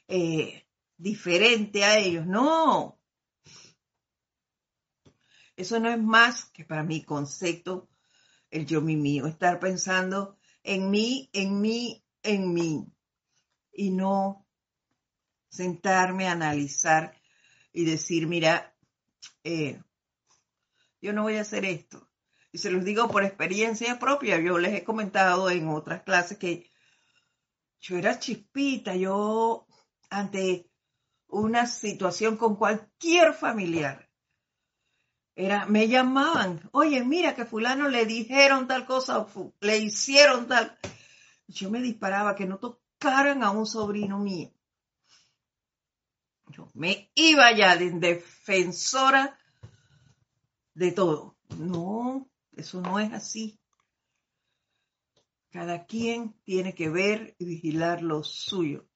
eh, 0.07 0.62
diferente 1.03 1.83
a 1.83 1.99
ellos. 1.99 2.25
No. 2.25 2.97
Eso 5.55 5.79
no 5.79 5.89
es 5.89 6.01
más 6.01 6.45
que 6.45 6.63
para 6.63 6.83
mi 6.83 7.03
concepto 7.03 7.89
el 8.49 8.65
yo 8.65 8.81
mi 8.81 8.95
mío, 8.95 9.27
estar 9.27 9.59
pensando 9.59 10.37
en 10.63 10.89
mí, 10.89 11.29
en 11.33 11.59
mí, 11.59 12.03
en 12.21 12.53
mí 12.53 12.85
y 13.73 13.91
no 13.91 14.47
sentarme 15.49 16.27
a 16.27 16.31
analizar 16.31 17.19
y 17.73 17.83
decir, 17.83 18.27
mira, 18.27 18.75
eh, 19.43 19.81
yo 21.01 21.11
no 21.13 21.23
voy 21.23 21.35
a 21.35 21.41
hacer 21.41 21.65
esto. 21.65 22.09
Y 22.51 22.59
se 22.59 22.71
los 22.71 22.85
digo 22.85 23.09
por 23.09 23.23
experiencia 23.23 23.99
propia. 23.99 24.39
Yo 24.39 24.57
les 24.59 24.73
he 24.73 24.83
comentado 24.83 25.49
en 25.49 25.67
otras 25.67 26.03
clases 26.03 26.37
que 26.37 26.69
yo 27.81 27.97
era 27.97 28.19
chispita, 28.19 28.95
yo 28.95 29.67
ante 30.09 30.72
una 31.33 31.65
situación 31.65 32.37
con 32.37 32.55
cualquier 32.55 33.33
familiar, 33.33 34.09
era, 35.35 35.65
me 35.65 35.87
llamaban, 35.87 36.69
oye, 36.71 37.03
mira 37.03 37.33
que 37.33 37.45
fulano 37.45 37.87
le 37.87 38.05
dijeron 38.05 38.67
tal 38.67 38.85
cosa 38.85 39.25
le 39.61 39.79
hicieron 39.79 40.47
tal. 40.47 40.77
Yo 41.47 41.71
me 41.71 41.81
disparaba 41.81 42.35
que 42.35 42.45
no, 42.45 42.59
a 43.43 43.51
un 43.51 43.65
sobrino 43.65 44.19
mío. 44.19 44.51
Yo 46.49 46.69
me 46.73 47.11
iba 47.15 47.51
ya 47.51 47.75
de 47.75 47.91
defensora 47.91 49.37
de 50.75 50.91
todo. 50.91 51.35
No, 51.57 52.29
eso 52.55 52.79
no 52.81 52.99
es 52.99 53.11
así. 53.11 53.59
Cada 55.49 55.85
quien 55.85 56.33
tiene 56.43 56.75
que 56.75 56.89
ver 56.89 57.35
y 57.39 57.45
vigilar 57.45 58.01
lo 58.01 58.23
suyo. 58.23 58.87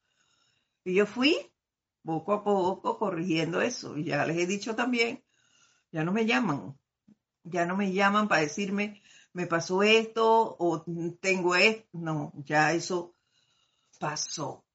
Y 0.83 0.93
yo 0.95 1.05
fui 1.05 1.51
poco 2.07 2.31
a 2.31 2.41
poco 2.41 2.97
corrigiendo 2.97 3.61
eso. 3.61 3.97
Ya 3.97 4.25
les 4.25 4.37
he 4.37 4.47
dicho 4.47 4.75
también, 4.75 5.25
ya 5.91 6.05
no 6.05 6.13
me 6.13 6.25
llaman. 6.25 6.79
Ya 7.43 7.65
no 7.65 7.75
me 7.75 7.91
llaman 7.91 8.29
para 8.29 8.41
decirme, 8.41 9.01
me 9.33 9.45
pasó 9.45 9.83
esto 9.83 10.55
o 10.57 10.85
tengo 11.19 11.55
esto. 11.55 11.85
No, 11.91 12.31
ya 12.45 12.71
eso 12.71 13.13
pasó. 13.99 14.65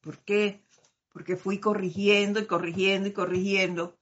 ¿Por 0.00 0.24
qué? 0.24 0.64
Porque 1.12 1.36
fui 1.36 1.60
corrigiendo 1.60 2.40
y 2.40 2.46
corrigiendo 2.46 3.08
y 3.08 3.12
corrigiendo 3.12 3.98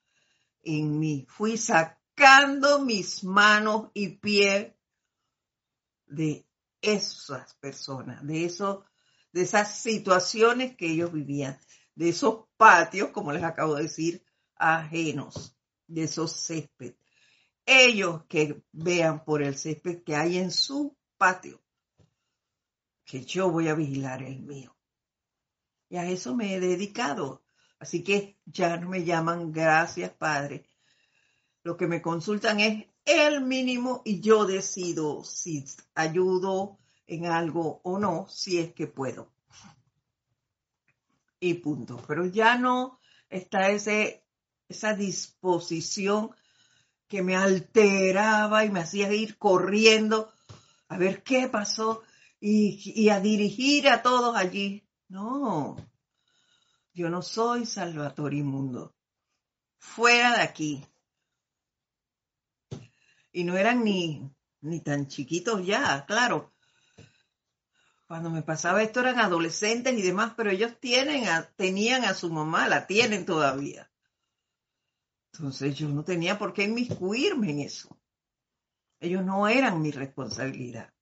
en 0.63 1.01
mí. 1.01 1.27
Fui 1.29 1.57
sacando 1.57 2.79
mis 2.85 3.25
manos 3.25 3.91
y 3.93 4.19
pies 4.19 4.73
de 6.07 6.47
esas 6.81 7.55
personas, 7.55 8.25
de 8.25 8.45
eso, 8.45 8.85
de 9.33 9.43
esas 9.43 9.79
situaciones 9.79 10.77
que 10.77 10.91
ellos 10.91 11.13
vivían, 11.13 11.59
de 11.95 12.11
esos 12.11 12.45
patios, 12.57 13.11
como 13.11 13.33
les 13.33 13.43
acabo 13.43 13.75
de 13.75 13.85
decir, 13.85 14.25
ajenos, 14.57 15.57
de 15.87 16.05
esos 16.05 16.33
césped. 16.33 16.95
Ellos 17.65 18.25
que 18.29 18.63
vean 18.73 19.25
por 19.25 19.43
el 19.43 19.57
césped 19.57 20.03
que 20.03 20.17
hay 20.17 20.39
en 20.39 20.51
su 20.51 20.97
patio, 21.17 21.63
que 23.05 23.25
yo 23.25 23.51
voy 23.51 23.69
a 23.69 23.75
vigilar 23.75 24.23
el 24.23 24.41
mío. 24.41 24.77
Y 25.89 25.97
a 25.97 26.09
eso 26.09 26.35
me 26.35 26.55
he 26.55 26.61
dedicado. 26.61 27.43
Así 27.79 28.03
que 28.03 28.39
ya 28.47 28.77
no 28.77 28.89
me 28.89 29.05
llaman 29.05 29.53
gracias, 29.53 30.11
Padre. 30.13 30.69
Lo 31.63 31.77
que 31.77 31.87
me 31.87 32.01
consultan 32.01 32.61
es 32.61 32.87
el 33.05 33.43
mínimo 33.43 34.03
y 34.05 34.21
yo 34.21 34.47
decido 34.47 35.25
si 35.25 35.65
ayudo 35.95 36.79
en 37.15 37.27
algo 37.27 37.81
o 37.85 37.99
no, 37.99 38.27
si 38.29 38.59
es 38.59 38.73
que 38.73 38.87
puedo. 38.87 39.31
Y 41.41 41.55
punto. 41.55 42.03
Pero 42.07 42.25
ya 42.27 42.57
no 42.57 42.99
está 43.29 43.69
ese, 43.71 44.25
esa 44.69 44.95
disposición 44.95 46.31
que 47.09 47.23
me 47.23 47.37
alteraba 47.37 48.65
y 48.65 48.71
me 48.71 48.81
hacía 48.81 49.13
ir 49.13 49.37
corriendo 49.37 50.33
a 50.89 50.97
ver 50.97 51.23
qué 51.23 51.49
pasó 51.49 52.03
y, 52.41 53.09
a 53.11 53.21
dirigir 53.21 53.89
a 53.89 54.03
todos 54.03 54.35
allí. 54.35 54.89
No, 55.09 55.77
yo 56.95 57.11
no 57.11 57.21
soy 57.21 57.67
Salvatore 57.67 58.37
Inmundo. 58.37 58.95
Fuera 59.79 60.37
de 60.37 60.43
aquí. 60.43 60.87
Y 63.33 63.45
no 63.45 63.57
eran 63.57 63.85
ni, 63.85 64.31
ni 64.63 64.81
tan 64.81 65.09
chiquitos 65.09 65.67
ya, 65.67 66.07
claro. 66.07 66.52
Cuando 68.13 68.29
me 68.29 68.43
pasaba 68.43 68.83
esto 68.83 69.01
eran 69.01 69.21
adolescentes 69.21 69.99
y 69.99 70.03
demás, 70.03 70.35
pero 70.37 70.51
ellos 70.51 70.79
tienen 70.79 71.25
tenían 71.57 72.05
a 72.05 72.13
su 72.13 72.31
mamá, 72.31 72.69
la 72.69 72.87
tienen 72.87 73.25
todavía. 73.25 73.91
Entonces 75.33 75.75
yo 75.77 75.89
no 75.89 76.05
tenía 76.05 76.39
por 76.39 76.53
qué 76.53 76.65
inmiscuirme 76.65 77.53
en 77.53 77.61
eso. 77.61 77.99
Ellos 79.01 79.25
no 79.25 79.49
eran 79.49 79.81
mi 79.81 79.93
responsabilidad. 79.93 80.93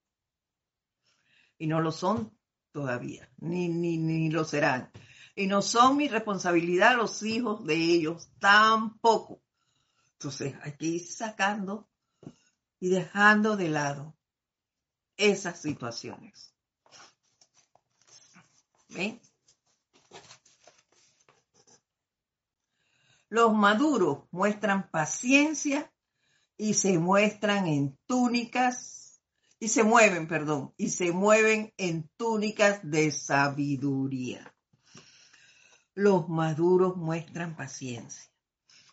Y 1.58 1.66
no 1.66 1.80
lo 1.80 1.90
son 1.90 2.38
todavía, 2.70 3.28
ni, 3.38 3.68
ni, 3.68 3.98
ni 3.98 4.30
lo 4.30 4.44
serán. 4.44 4.92
Y 5.34 5.48
no 5.48 5.62
son 5.62 5.96
mi 5.96 6.06
responsabilidad 6.06 6.96
los 6.96 7.24
hijos 7.24 7.66
de 7.66 7.74
ellos, 7.74 8.30
tampoco. 8.38 9.42
Entonces 10.12 10.54
hay 10.62 10.76
que 10.76 10.86
ir 10.86 11.04
sacando 11.04 11.90
y 12.78 12.88
dejando 12.88 13.56
de 13.56 13.68
lado 13.68 14.16
esas 15.16 15.60
situaciones. 15.60 16.49
Los 23.28 23.54
maduros 23.54 24.24
muestran 24.30 24.90
paciencia 24.90 25.92
y 26.56 26.74
se 26.74 26.98
muestran 26.98 27.66
en 27.66 27.96
túnicas 28.06 29.20
y 29.60 29.68
se 29.68 29.84
mueven, 29.84 30.26
perdón, 30.26 30.74
y 30.78 30.88
se 30.88 31.12
mueven 31.12 31.72
en 31.76 32.08
túnicas 32.16 32.80
de 32.82 33.12
sabiduría. 33.12 34.54
Los 35.94 36.28
maduros 36.28 36.96
muestran 36.96 37.54
paciencia. 37.56 38.30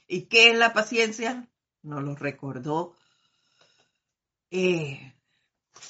¿Y 0.07 0.23
qué 0.23 0.51
es 0.51 0.57
la 0.57 0.73
paciencia? 0.73 1.49
Nos 1.81 2.03
lo 2.03 2.15
recordó 2.15 2.95
eh, 4.51 5.13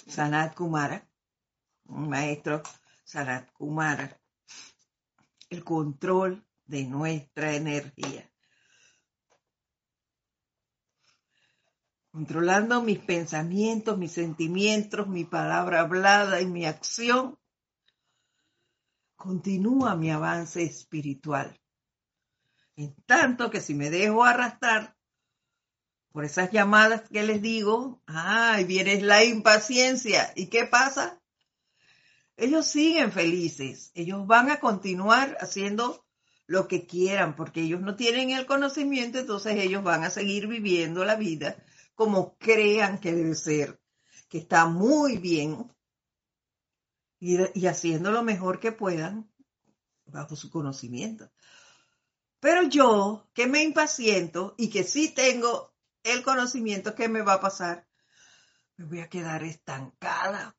Sanat 0.08 0.56
Kumara, 0.56 1.08
un 1.86 2.10
maestro 2.10 2.62
Sanat 3.08 3.50
Kumara. 3.54 4.20
El 5.50 5.64
control 5.64 6.46
de 6.66 6.84
nuestra 6.84 7.56
energía. 7.56 8.30
controlando 12.18 12.82
mis 12.82 12.98
pensamientos, 12.98 13.96
mis 13.96 14.12
sentimientos, 14.12 15.08
mi 15.08 15.24
palabra 15.24 15.82
hablada 15.82 16.42
y 16.42 16.48
mi 16.48 16.66
acción, 16.66 17.38
continúa 19.16 19.96
mi 19.96 20.10
avance 20.10 20.64
espiritual. 20.64 21.62
En 22.76 22.96
tanto 23.06 23.52
que 23.52 23.62
si 23.62 23.76
me 23.76 23.92
dejo 23.92 24.24
arrastrar 24.24 24.98
por 26.12 26.26
esas 26.26 26.50
llamadas 26.50 27.08
que 27.08 27.22
les 27.22 27.40
digo, 27.40 28.02
ay, 28.08 28.64
viene 28.64 29.00
la 29.00 29.24
impaciencia. 29.24 30.34
¿Y 30.36 30.48
qué 30.48 30.66
pasa? 30.66 31.22
Ellos 32.38 32.68
siguen 32.68 33.12
felices, 33.12 33.92
ellos 33.96 34.26
van 34.28 34.52
a 34.52 34.60
continuar 34.60 35.38
haciendo 35.42 36.06
lo 36.46 36.68
que 36.68 36.88
quieran, 36.88 37.36
porque 37.36 37.62
ellos 37.62 37.82
no 37.82 37.96
tienen 37.96 38.30
el 38.30 38.46
conocimiento, 38.46 39.20
entonces 39.20 39.58
ellos 39.58 39.84
van 39.84 40.04
a 40.04 40.10
seguir 40.10 40.48
viviendo 40.48 41.04
la 41.04 41.16
vida 41.16 41.58
como 41.96 42.38
crean 42.38 43.00
que 43.00 43.12
debe 43.12 43.34
ser, 43.34 43.82
que 44.30 44.38
está 44.38 44.68
muy 44.68 45.18
bien 45.18 45.74
y, 47.20 47.66
haciendo 47.66 48.12
lo 48.12 48.24
mejor 48.24 48.60
que 48.60 48.72
puedan 48.72 49.32
bajo 50.06 50.36
su 50.36 50.50
conocimiento. 50.50 51.32
Pero 52.40 52.64
yo, 52.64 53.30
que 53.34 53.48
me 53.48 53.64
impaciento 53.64 54.54
y 54.58 54.70
que 54.70 54.84
sí 54.84 55.10
tengo 55.10 55.74
el 56.04 56.24
conocimiento, 56.24 56.94
¿qué 56.94 57.10
me 57.10 57.24
va 57.24 57.34
a 57.34 57.42
pasar? 57.42 57.88
Me 58.78 58.86
voy 58.86 59.00
a 59.00 59.10
quedar 59.10 59.44
estancada. 59.44 60.57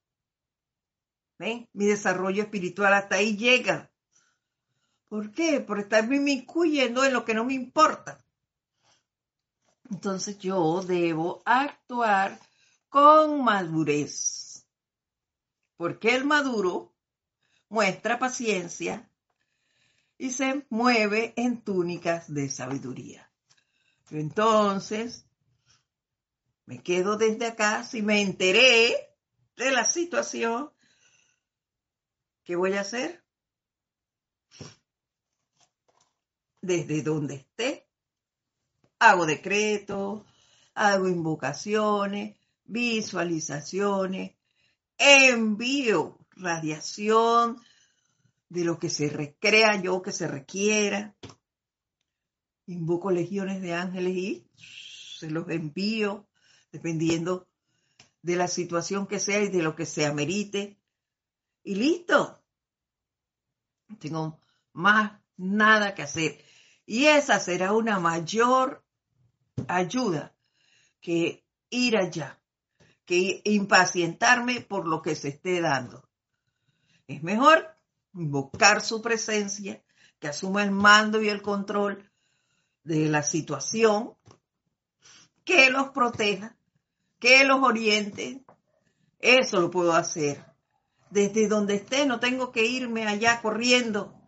Mi 1.38 1.86
desarrollo 1.86 2.42
espiritual 2.42 2.92
hasta 2.94 3.16
ahí 3.16 3.36
llega. 3.36 3.90
¿Por 5.08 5.30
qué? 5.32 5.60
Por 5.60 5.78
estarme 5.78 6.16
inmiscuyendo 6.16 7.04
en 7.04 7.12
lo 7.12 7.24
que 7.24 7.34
no 7.34 7.44
me 7.44 7.54
importa. 7.54 8.24
Entonces 9.90 10.38
yo 10.38 10.82
debo 10.82 11.42
actuar 11.44 12.38
con 12.88 13.42
madurez. 13.42 14.66
Porque 15.76 16.14
el 16.14 16.24
maduro 16.24 16.94
muestra 17.68 18.18
paciencia 18.18 19.08
y 20.18 20.30
se 20.30 20.66
mueve 20.68 21.32
en 21.36 21.62
túnicas 21.62 22.32
de 22.32 22.50
sabiduría. 22.50 23.30
Entonces, 24.10 25.24
me 26.66 26.82
quedo 26.82 27.16
desde 27.16 27.46
acá, 27.46 27.84
si 27.84 28.02
me 28.02 28.20
enteré 28.20 28.94
de 29.56 29.70
la 29.70 29.84
situación, 29.84 30.70
¿qué 32.48 32.56
voy 32.56 32.72
a 32.72 32.80
hacer? 32.80 33.22
Desde 36.62 37.02
donde 37.02 37.34
esté, 37.34 37.86
hago 38.98 39.26
decretos, 39.26 40.22
hago 40.72 41.08
invocaciones, 41.08 42.38
visualizaciones, 42.64 44.32
envío 44.96 46.16
radiación 46.30 47.60
de 48.48 48.64
lo 48.64 48.78
que 48.78 48.88
se 48.88 49.10
recrea 49.10 49.78
yo, 49.82 50.00
que 50.00 50.12
se 50.12 50.26
requiera. 50.26 51.14
Invoco 52.64 53.10
legiones 53.10 53.60
de 53.60 53.74
ángeles 53.74 54.16
y 54.16 54.46
se 55.18 55.30
los 55.30 55.50
envío 55.50 56.26
dependiendo 56.72 57.46
de 58.22 58.36
la 58.36 58.48
situación 58.48 59.06
que 59.06 59.20
sea 59.20 59.42
y 59.42 59.50
de 59.50 59.62
lo 59.62 59.76
que 59.76 59.84
se 59.84 60.06
amerite. 60.06 60.78
Y 61.62 61.74
listo. 61.74 62.37
Tengo 63.98 64.38
más 64.72 65.12
nada 65.36 65.94
que 65.94 66.02
hacer. 66.02 66.44
Y 66.84 67.06
esa 67.06 67.40
será 67.40 67.72
una 67.72 67.98
mayor 67.98 68.84
ayuda 69.66 70.34
que 71.00 71.44
ir 71.70 71.96
allá, 71.96 72.40
que 73.04 73.40
impacientarme 73.44 74.60
por 74.60 74.86
lo 74.86 75.02
que 75.02 75.14
se 75.14 75.28
esté 75.28 75.60
dando. 75.60 76.08
Es 77.06 77.22
mejor 77.22 77.76
invocar 78.14 78.82
su 78.82 79.00
presencia, 79.00 79.82
que 80.18 80.28
asuma 80.28 80.62
el 80.62 80.70
mando 80.70 81.22
y 81.22 81.28
el 81.28 81.42
control 81.42 82.10
de 82.82 83.08
la 83.08 83.22
situación, 83.22 84.16
que 85.44 85.70
los 85.70 85.90
proteja, 85.90 86.56
que 87.18 87.44
los 87.44 87.62
oriente, 87.62 88.44
Eso 89.20 89.60
lo 89.60 89.70
puedo 89.70 89.94
hacer. 89.94 90.47
Desde 91.10 91.48
donde 91.48 91.76
esté, 91.76 92.06
no 92.06 92.20
tengo 92.20 92.52
que 92.52 92.66
irme 92.66 93.06
allá 93.06 93.40
corriendo 93.40 94.18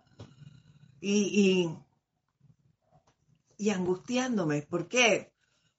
y, 1.01 1.77
y, 3.59 3.71
angustiándome. 3.71 4.63
¿Por 4.63 4.89
qué? 4.89 5.33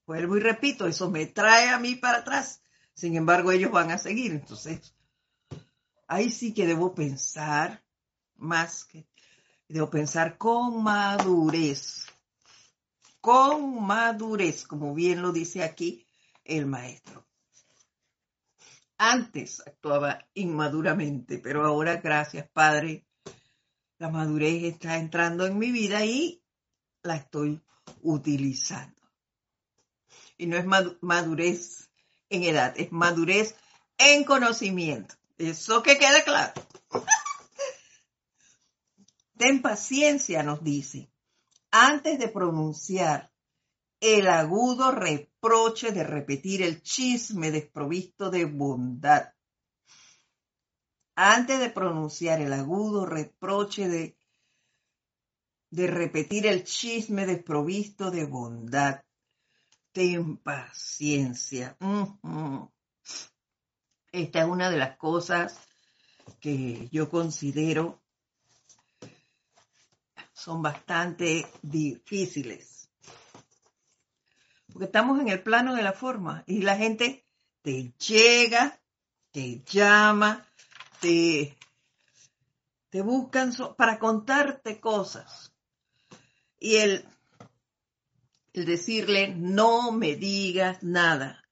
Vuelvo 0.06 0.38
y 0.38 0.39
repito, 0.41 0.88
eso 0.88 1.10
me 1.10 1.26
trae 1.26 1.70
a 1.70 1.80
mí 1.80 1.95
para 1.95 2.20
atrás. 2.20 2.62
Sin 2.93 3.16
embargo, 3.16 3.52
ellos 3.52 3.72
van 3.72 3.91
a 3.91 3.97
seguir. 3.97 4.32
Entonces, 4.32 4.93
ahí 6.08 6.30
sí 6.30 6.54
que 6.54 6.66
debo 6.66 6.93
pensar 6.93 7.84
más 8.36 8.86
que, 8.86 9.08
debo 9.68 9.89
pensar 9.89 10.38
con 10.38 10.84
madurez. 10.84 12.06
Con 13.22 13.86
madurez, 13.86 14.66
como 14.66 14.93
bien 14.93 15.22
lo 15.22 15.32
dice 15.32 15.64
aquí 15.64 16.06
el 16.43 16.66
maestro. 16.66 17.26
Antes 19.04 19.64
actuaba 19.66 20.28
inmaduramente, 20.36 21.39
pero 21.39 21.66
ahora, 21.66 21.95
gracias 21.95 22.47
Padre, 22.52 23.08
la 23.97 24.10
madurez 24.10 24.76
está 24.76 24.97
entrando 24.97 25.47
en 25.47 25.58
mi 25.58 25.72
vida 25.72 26.06
y 26.06 26.43
la 27.02 27.16
estoy 27.16 27.60
utilizando. 28.04 29.02
Y 30.38 30.45
no 30.45 30.56
es 30.56 30.66
madurez 31.02 31.89
en 32.30 32.43
edad, 32.43 32.76
es 32.78 32.91
madurez 32.91 33.56
en 33.97 34.24
conocimiento. 34.24 35.16
Eso 35.39 35.82
que 35.82 35.97
quede 35.97 36.24
claro. 36.24 36.54
Ten 39.36 39.64
paciencia, 39.64 40.43
nos 40.43 40.64
dice, 40.64 41.12
antes 41.72 42.20
de 42.20 42.28
pronunciar 42.28 43.32
el 43.99 44.28
agudo 44.28 44.91
reproche 44.91 45.30
de 45.42 46.04
repetir 46.04 46.62
el 46.62 46.84
chisme 46.84 47.50
desprovisto 47.50 48.30
de 48.30 48.46
bondad. 48.46 49.34
Antes 51.16 51.60
de 51.60 51.72
pronunciar 51.72 52.42
el 52.42 52.54
agudo 52.54 53.08
reproche 53.08 53.88
de, 53.88 54.18
de 55.72 55.88
repetir 55.88 56.46
el 56.46 56.64
chisme 56.64 57.26
desprovisto 57.26 58.12
de 58.12 58.26
bondad. 58.26 59.02
Ten 59.92 60.38
paciencia. 60.38 61.76
Esta 64.12 64.39
es 64.42 64.48
una 64.48 64.70
de 64.70 64.78
las 64.78 64.96
cosas 64.98 65.60
que 66.39 66.88
yo 66.92 67.10
considero 67.10 68.00
son 70.34 70.62
bastante 70.62 71.46
difíciles 71.62 72.80
porque 74.72 74.86
estamos 74.86 75.19
en 75.19 75.30
el 75.30 75.41
plano 75.43 75.76
de 75.76 75.84
la 75.84 75.93
forma 75.93 76.43
y 76.47 76.61
la 76.61 76.78
gente 76.78 77.26
te 77.61 77.93
llega, 77.97 78.80
te 79.32 79.61
llama, 79.63 80.45
te, 80.99 81.57
te 82.89 83.01
buscan 83.01 83.53
para 83.78 83.99
contarte 83.99 84.80
cosas. 84.80 85.53
Y 86.59 86.78
el, 86.78 87.05
el 88.53 88.65
decirle, 88.65 89.34
no 89.36 89.91
me 89.91 90.15
digas 90.15 90.84
nada, 90.84 91.43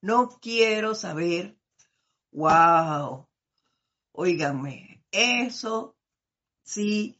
no 0.00 0.38
quiero 0.40 0.94
saber, 0.94 1.56
wow, 2.32 3.28
óigame, 4.12 5.02
eso 5.10 5.96
sí 6.62 7.18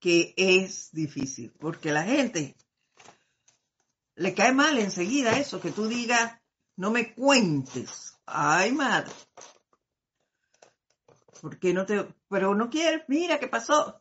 que 0.00 0.34
es 0.36 0.90
difícil, 0.92 1.52
porque 1.58 1.92
la 1.92 2.04
gente 2.04 2.56
le 4.16 4.34
cae 4.34 4.52
mal 4.52 4.78
enseguida 4.78 5.38
eso, 5.38 5.60
que 5.60 5.70
tú 5.70 5.86
digas, 5.86 6.40
no 6.76 6.90
me 6.90 7.14
cuentes. 7.14 8.18
Ay, 8.24 8.72
madre. 8.72 9.12
¿Por 11.40 11.58
qué 11.58 11.74
no 11.74 11.84
te... 11.84 12.06
Pero 12.28 12.54
no 12.54 12.70
quiero, 12.70 13.04
mira 13.08 13.38
qué 13.38 13.46
pasó. 13.46 14.00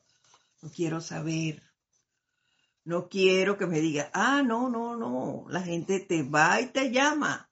No 0.61 0.71
quiero 0.71 1.01
saber. 1.01 1.61
No 2.85 3.09
quiero 3.09 3.57
que 3.57 3.67
me 3.67 3.81
diga, 3.81 4.09
ah, 4.13 4.41
no, 4.41 4.69
no, 4.69 4.95
no. 4.95 5.45
La 5.49 5.61
gente 5.61 5.99
te 5.99 6.23
va 6.23 6.61
y 6.61 6.67
te 6.67 6.91
llama. 6.91 7.49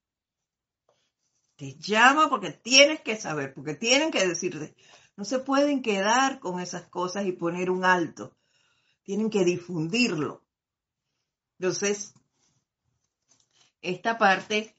Te 1.58 1.76
llama 1.76 2.30
porque 2.30 2.52
tienes 2.52 3.02
que 3.02 3.18
saber, 3.18 3.54
porque 3.54 3.76
tienen 3.76 4.10
que 4.10 4.26
decirte. 4.26 4.76
No 5.18 5.26
se 5.26 5.40
pueden 5.40 5.82
quedar 5.82 6.40
con 6.40 6.62
esas 6.62 6.88
cosas 6.88 7.26
y 7.26 7.34
poner 7.34 7.70
un 7.70 7.84
alto. 7.84 8.38
Tienen 9.04 9.30
que 9.30 9.44
difundirlo. 9.44 10.46
Entonces, 11.60 12.14
esta 13.84 14.18
parte 14.18 14.76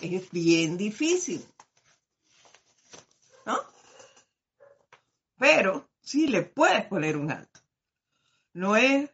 es 0.00 0.30
bien 0.30 0.76
difícil. 0.76 1.46
¿No? 3.44 3.58
Pero 5.38 5.88
sí 6.00 6.26
le 6.26 6.42
puedes 6.42 6.86
poner 6.86 7.16
un 7.16 7.30
alto. 7.30 7.60
No 8.54 8.76
es, 8.76 9.10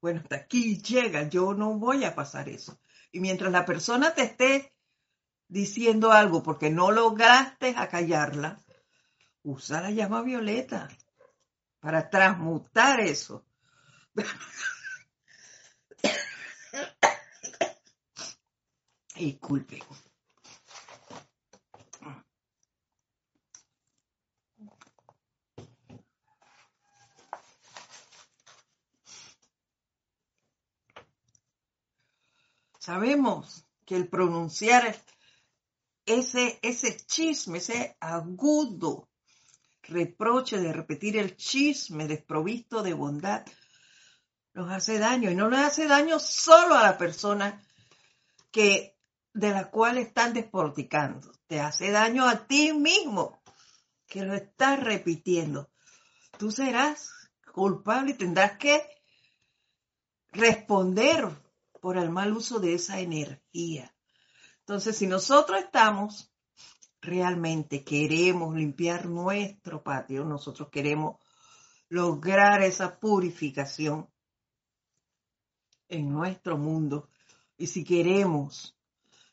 bueno, 0.00 0.20
hasta 0.20 0.36
aquí 0.36 0.82
llega, 0.82 1.28
yo 1.28 1.54
no 1.54 1.78
voy 1.78 2.04
a 2.04 2.14
pasar 2.14 2.48
eso. 2.48 2.78
Y 3.12 3.20
mientras 3.20 3.52
la 3.52 3.64
persona 3.64 4.12
te 4.12 4.22
esté 4.22 4.72
diciendo 5.48 6.10
algo 6.10 6.42
porque 6.42 6.68
no 6.70 6.90
lograste 6.90 7.74
acallarla, 7.76 8.58
usa 9.44 9.80
la 9.80 9.92
llama 9.92 10.22
violeta 10.22 10.88
para 11.78 12.10
transmutar 12.10 13.00
eso. 13.00 13.46
Disculpe. 19.14 19.80
Sabemos 32.78 33.64
que 33.86 33.96
el 33.96 34.08
pronunciar 34.08 34.94
ese, 36.04 36.58
ese 36.62 36.96
chisme, 37.06 37.58
ese 37.58 37.96
agudo 38.00 39.08
reproche 39.82 40.58
de 40.58 40.72
repetir 40.72 41.16
el 41.16 41.36
chisme 41.36 42.08
desprovisto 42.08 42.82
de 42.82 42.94
bondad, 42.94 43.46
nos 44.54 44.70
hace 44.70 44.98
daño. 44.98 45.30
Y 45.30 45.34
no 45.34 45.48
le 45.48 45.58
hace 45.58 45.86
daño 45.86 46.18
solo 46.18 46.74
a 46.74 46.82
la 46.82 46.98
persona 46.98 47.62
que 48.50 48.93
de 49.34 49.50
la 49.50 49.70
cual 49.70 49.98
están 49.98 50.32
desporticando. 50.32 51.32
Te 51.46 51.60
hace 51.60 51.90
daño 51.90 52.26
a 52.26 52.46
ti 52.46 52.72
mismo, 52.72 53.42
que 54.06 54.22
lo 54.22 54.34
estás 54.34 54.82
repitiendo. 54.82 55.70
Tú 56.38 56.50
serás 56.50 57.10
culpable 57.52 58.12
y 58.12 58.14
tendrás 58.14 58.56
que 58.58 58.82
responder 60.32 61.28
por 61.80 61.98
el 61.98 62.10
mal 62.10 62.32
uso 62.32 62.60
de 62.60 62.74
esa 62.74 63.00
energía. 63.00 63.94
Entonces, 64.60 64.96
si 64.96 65.06
nosotros 65.06 65.60
estamos 65.60 66.32
realmente 67.00 67.84
queremos 67.84 68.54
limpiar 68.54 69.06
nuestro 69.06 69.82
patio, 69.82 70.24
nosotros 70.24 70.70
queremos 70.70 71.16
lograr 71.88 72.62
esa 72.62 72.98
purificación 72.98 74.08
en 75.88 76.10
nuestro 76.10 76.56
mundo. 76.56 77.10
Y 77.58 77.66
si 77.66 77.84
queremos 77.84 78.73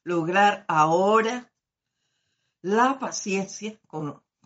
lograr 0.03 0.65
ahora 0.67 1.51
la 2.61 2.99
paciencia, 2.99 3.79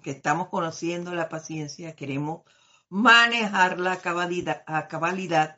que 0.01 0.11
estamos 0.11 0.49
conociendo 0.49 1.13
la 1.13 1.29
paciencia, 1.29 1.95
queremos 1.95 2.41
manejarla 2.89 3.93
a 3.93 4.01
cabalidad, 4.01 4.63
a 4.67 4.87
cabalidad. 4.87 5.57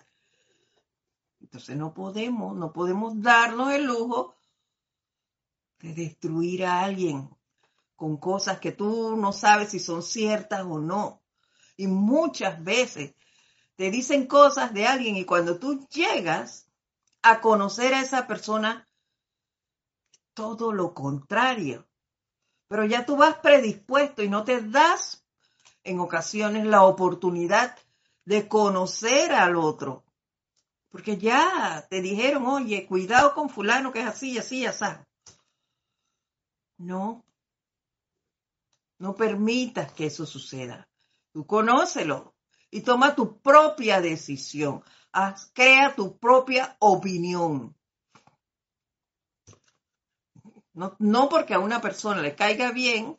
Entonces 1.40 1.78
no 1.78 1.94
podemos, 1.94 2.56
no 2.56 2.74
podemos 2.74 3.22
darnos 3.22 3.74
el 3.74 3.86
lujo 3.86 4.36
de 5.80 5.94
destruir 5.94 6.66
a 6.66 6.82
alguien 6.82 7.30
con 7.96 8.18
cosas 8.18 8.60
que 8.60 8.72
tú 8.72 9.16
no 9.18 9.34
sabes 9.34 9.70
si 9.70 9.80
son 9.80 10.02
ciertas 10.02 10.64
o 10.64 10.80
no. 10.80 11.22
Y 11.76 11.88
muchas 11.88 12.64
veces 12.64 13.14
te 13.76 13.92
dicen 13.92 14.26
cosas 14.26 14.74
de 14.74 14.88
alguien 14.88 15.16
y 15.16 15.26
cuando 15.26 15.60
tú 15.60 15.88
llegas 15.90 16.68
a 17.22 17.42
conocer 17.42 17.94
a 17.94 18.02
esa 18.02 18.26
persona, 18.26 18.87
todo 20.38 20.72
lo 20.72 20.94
contrario. 20.94 21.88
Pero 22.68 22.86
ya 22.86 23.08
tú 23.08 23.18
vas 23.18 23.40
predispuesto 23.40 24.22
y 24.22 24.30
no 24.30 24.44
te 24.44 24.62
das 24.62 25.26
en 25.84 26.00
ocasiones 26.00 26.68
la 26.68 26.84
oportunidad 26.84 27.76
de 28.24 28.48
conocer 28.48 29.32
al 29.32 29.56
otro. 29.56 30.04
Porque 30.90 31.18
ya 31.18 31.88
te 31.90 32.02
dijeron, 32.02 32.46
oye, 32.46 32.86
cuidado 32.86 33.34
con 33.34 33.50
fulano 33.50 33.92
que 33.92 34.02
es 34.02 34.06
así, 34.06 34.38
así, 34.38 34.66
así. 34.66 34.86
No. 36.78 37.26
No 39.00 39.16
permitas 39.16 39.92
que 39.94 40.06
eso 40.06 40.28
suceda. 40.28 40.88
Tú 41.32 41.48
conócelo 41.48 42.36
y 42.70 42.82
toma 42.82 43.16
tu 43.16 43.42
propia 43.42 44.02
decisión. 44.02 44.84
Haz, 45.12 45.52
crea 45.54 45.96
tu 45.96 46.20
propia 46.20 46.78
opinión. 46.80 47.77
No, 50.78 50.96
no 51.00 51.28
porque 51.28 51.56
a 51.56 51.60
una 51.60 51.82
persona 51.82 52.22
le 52.22 52.36
caiga 52.36 52.72
bien, 52.72 53.18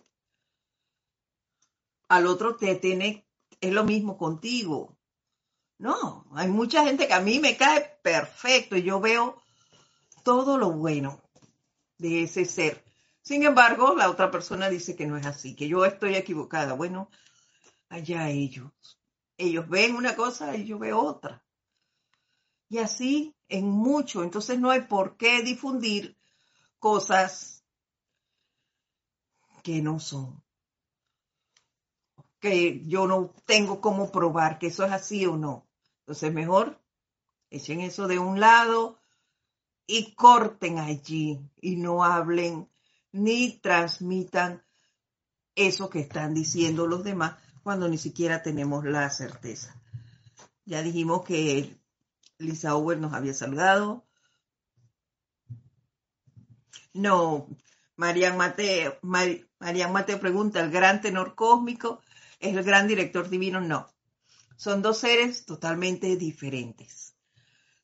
al 2.08 2.28
otro 2.28 2.54
te 2.54 2.76
tiene, 2.76 3.26
es 3.60 3.72
lo 3.72 3.82
mismo 3.82 4.16
contigo. 4.16 4.96
No, 5.78 6.24
hay 6.34 6.46
mucha 6.46 6.84
gente 6.84 7.08
que 7.08 7.14
a 7.14 7.20
mí 7.20 7.40
me 7.40 7.56
cae 7.56 7.98
perfecto 8.00 8.76
y 8.76 8.84
yo 8.84 9.00
veo 9.00 9.42
todo 10.22 10.56
lo 10.56 10.70
bueno 10.70 11.20
de 11.98 12.22
ese 12.22 12.44
ser. 12.44 12.84
Sin 13.22 13.42
embargo, 13.42 13.96
la 13.96 14.08
otra 14.08 14.30
persona 14.30 14.68
dice 14.68 14.94
que 14.94 15.08
no 15.08 15.16
es 15.16 15.26
así, 15.26 15.56
que 15.56 15.66
yo 15.66 15.84
estoy 15.84 16.14
equivocada. 16.14 16.74
Bueno, 16.74 17.10
allá 17.88 18.30
ellos. 18.30 18.70
Ellos 19.36 19.68
ven 19.68 19.96
una 19.96 20.14
cosa 20.14 20.56
y 20.56 20.64
yo 20.64 20.78
veo 20.78 21.00
otra. 21.00 21.44
Y 22.68 22.78
así 22.78 23.34
en 23.48 23.68
mucho. 23.68 24.22
Entonces 24.22 24.60
no 24.60 24.70
hay 24.70 24.82
por 24.82 25.16
qué 25.16 25.42
difundir 25.42 26.17
cosas 26.78 27.64
que 29.62 29.82
no 29.82 30.00
son. 30.00 30.42
Que 32.40 32.84
yo 32.86 33.06
no 33.06 33.34
tengo 33.44 33.80
cómo 33.80 34.10
probar 34.10 34.58
que 34.58 34.68
eso 34.68 34.84
es 34.84 34.92
así 34.92 35.26
o 35.26 35.36
no. 35.36 35.66
Entonces 36.00 36.32
mejor 36.32 36.80
echen 37.50 37.80
eso 37.80 38.06
de 38.06 38.18
un 38.18 38.40
lado 38.40 38.98
y 39.86 40.14
corten 40.14 40.78
allí 40.78 41.40
y 41.60 41.76
no 41.76 42.04
hablen 42.04 42.68
ni 43.12 43.58
transmitan 43.58 44.64
eso 45.54 45.90
que 45.90 46.00
están 46.00 46.34
diciendo 46.34 46.86
los 46.86 47.02
demás 47.02 47.36
cuando 47.62 47.88
ni 47.88 47.98
siquiera 47.98 48.42
tenemos 48.42 48.84
la 48.84 49.10
certeza. 49.10 49.78
Ya 50.64 50.82
dijimos 50.82 51.24
que 51.24 51.78
Lisa 52.38 52.74
Owen 52.76 53.00
nos 53.00 53.12
había 53.12 53.34
saludado. 53.34 54.07
No, 56.92 57.48
Marian 57.96 58.36
Mateo, 58.36 58.98
Marian 59.02 59.92
Mateo 59.92 60.20
pregunta, 60.20 60.60
¿el 60.60 60.70
gran 60.70 61.00
tenor 61.00 61.34
cósmico 61.34 62.00
es 62.38 62.56
el 62.56 62.64
gran 62.64 62.88
director 62.88 63.28
divino? 63.28 63.60
No, 63.60 63.88
son 64.56 64.82
dos 64.82 64.98
seres 64.98 65.44
totalmente 65.44 66.16
diferentes. 66.16 67.14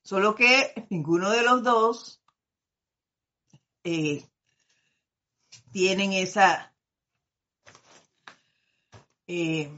Solo 0.03 0.35
que 0.35 0.87
ninguno 0.91 1.31
de 1.31 1.43
los 1.43 1.63
dos 1.63 2.23
eh, 3.85 4.25
tienen 5.73 6.13
esa 6.13 6.75
eh, 9.27 9.71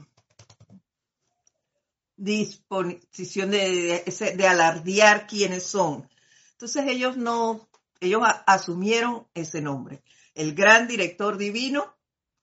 disposición 2.17 3.51
de, 3.51 4.03
de, 4.35 4.47
alardear 4.47 5.27
quiénes 5.27 5.63
son. 5.63 6.09
Entonces 6.51 6.85
ellos 6.87 7.15
no, 7.15 7.66
ellos 7.99 8.21
asumieron 8.45 9.27
ese 9.33 9.61
nombre. 9.61 10.03
El 10.33 10.53
gran 10.53 10.87
director 10.87 11.37
divino 11.37 11.95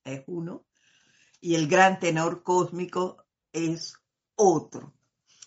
es 0.05 0.23
uno 0.27 0.65
y 1.41 1.55
el 1.55 1.69
gran 1.69 1.99
tenor 1.99 2.43
cósmico 2.43 3.25
es 3.53 3.95
otro. 4.35 4.95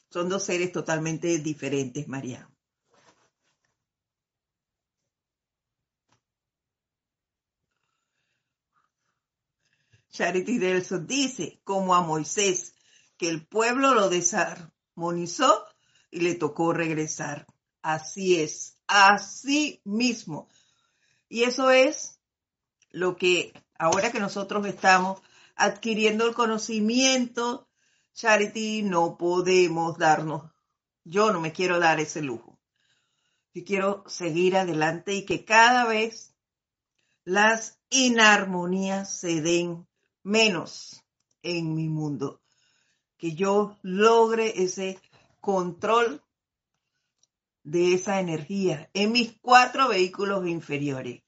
Son 0.09 0.29
dos 0.29 0.43
seres 0.43 0.71
totalmente 0.71 1.37
diferentes, 1.39 2.07
María. 2.07 2.49
Charity 10.09 10.57
Delson 10.57 11.05
dice, 11.05 11.61
como 11.63 11.93
a 11.93 12.01
Moisés, 12.01 12.73
que 13.17 13.29
el 13.29 13.45
pueblo 13.45 13.93
lo 13.93 14.09
desarmonizó 14.09 15.63
y 16.09 16.21
le 16.21 16.33
tocó 16.33 16.73
regresar. 16.73 17.45
Así 17.83 18.41
es, 18.41 18.76
así 18.87 19.81
mismo. 19.83 20.47
Y 21.29 21.43
eso 21.43 21.71
es 21.71 22.19
lo 22.91 23.17
que 23.17 23.53
ahora 23.77 24.11
que 24.11 24.19
nosotros 24.19 24.65
estamos 24.65 25.21
adquiriendo 25.55 26.27
el 26.27 26.33
conocimiento, 26.33 27.67
Charity, 28.13 28.83
no 28.83 29.17
podemos 29.17 29.97
darnos. 29.97 30.51
Yo 31.03 31.31
no 31.31 31.39
me 31.39 31.51
quiero 31.51 31.79
dar 31.79 31.99
ese 31.99 32.21
lujo. 32.21 32.59
Yo 33.53 33.63
quiero 33.63 34.03
seguir 34.07 34.55
adelante 34.57 35.13
y 35.13 35.25
que 35.25 35.45
cada 35.45 35.85
vez 35.85 36.35
las 37.23 37.79
inarmonías 37.89 39.13
se 39.19 39.41
den 39.41 39.87
menos 40.23 41.03
en 41.41 41.73
mi 41.75 41.89
mundo. 41.89 42.41
Que 43.17 43.33
yo 43.33 43.77
logre 43.81 44.63
ese 44.63 44.99
control 45.41 46.21
de 47.67 47.93
esa 47.93 48.21
energía 48.21 48.89
en 48.93 49.11
mis 49.11 49.37
cuatro 49.41 49.89
vehículos 49.89 50.47
inferiores. 50.47 51.21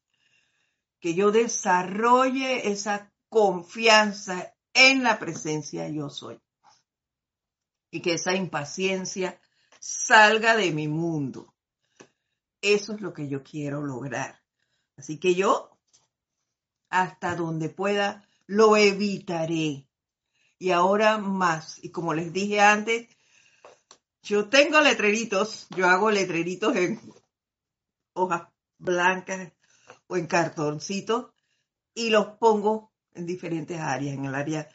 Que 1.01 1.13
yo 1.13 1.31
desarrolle 1.31 2.71
esa 2.71 3.11
confianza 3.27 4.55
en 4.73 5.03
la 5.03 5.19
presencia 5.19 5.89
yo 5.89 6.09
soy. 6.09 6.39
Y 7.91 8.01
que 8.01 8.13
esa 8.13 8.35
impaciencia 8.35 9.41
salga 9.81 10.55
de 10.55 10.71
mi 10.71 10.87
mundo. 10.87 11.53
Eso 12.61 12.93
es 12.93 13.01
lo 13.01 13.13
que 13.13 13.27
yo 13.27 13.43
quiero 13.43 13.81
lograr. 13.81 14.41
Así 14.95 15.19
que 15.19 15.35
yo, 15.35 15.77
hasta 16.89 17.35
donde 17.35 17.67
pueda, 17.67 18.25
lo 18.45 18.77
evitaré. 18.77 19.89
Y 20.57 20.71
ahora 20.71 21.17
más, 21.17 21.83
y 21.83 21.91
como 21.91 22.13
les 22.13 22.31
dije 22.31 22.61
antes, 22.61 23.09
yo 24.21 24.49
tengo 24.49 24.81
letreritos, 24.81 25.67
yo 25.75 25.87
hago 25.87 26.11
letreritos 26.11 26.75
en 26.75 26.99
hojas 28.13 28.49
blancas 28.77 29.51
o 30.07 30.17
en 30.17 30.27
cartoncitos 30.27 31.31
y 31.93 32.09
los 32.09 32.37
pongo 32.37 32.91
en 33.13 33.25
diferentes 33.25 33.79
áreas, 33.79 34.15
en 34.15 34.25
el 34.25 34.35
área 34.35 34.67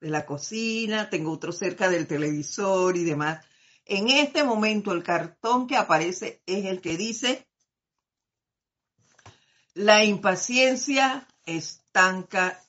de 0.00 0.10
la 0.10 0.26
cocina, 0.26 1.10
tengo 1.10 1.32
otro 1.32 1.52
cerca 1.52 1.88
del 1.88 2.06
televisor 2.06 2.96
y 2.96 3.04
demás. 3.04 3.44
En 3.84 4.08
este 4.08 4.44
momento 4.44 4.92
el 4.92 5.02
cartón 5.02 5.66
que 5.66 5.76
aparece 5.76 6.42
es 6.46 6.66
el 6.66 6.80
que 6.80 6.96
dice, 6.96 7.46
la 9.74 10.04
impaciencia 10.04 11.26
estanca 11.44 12.62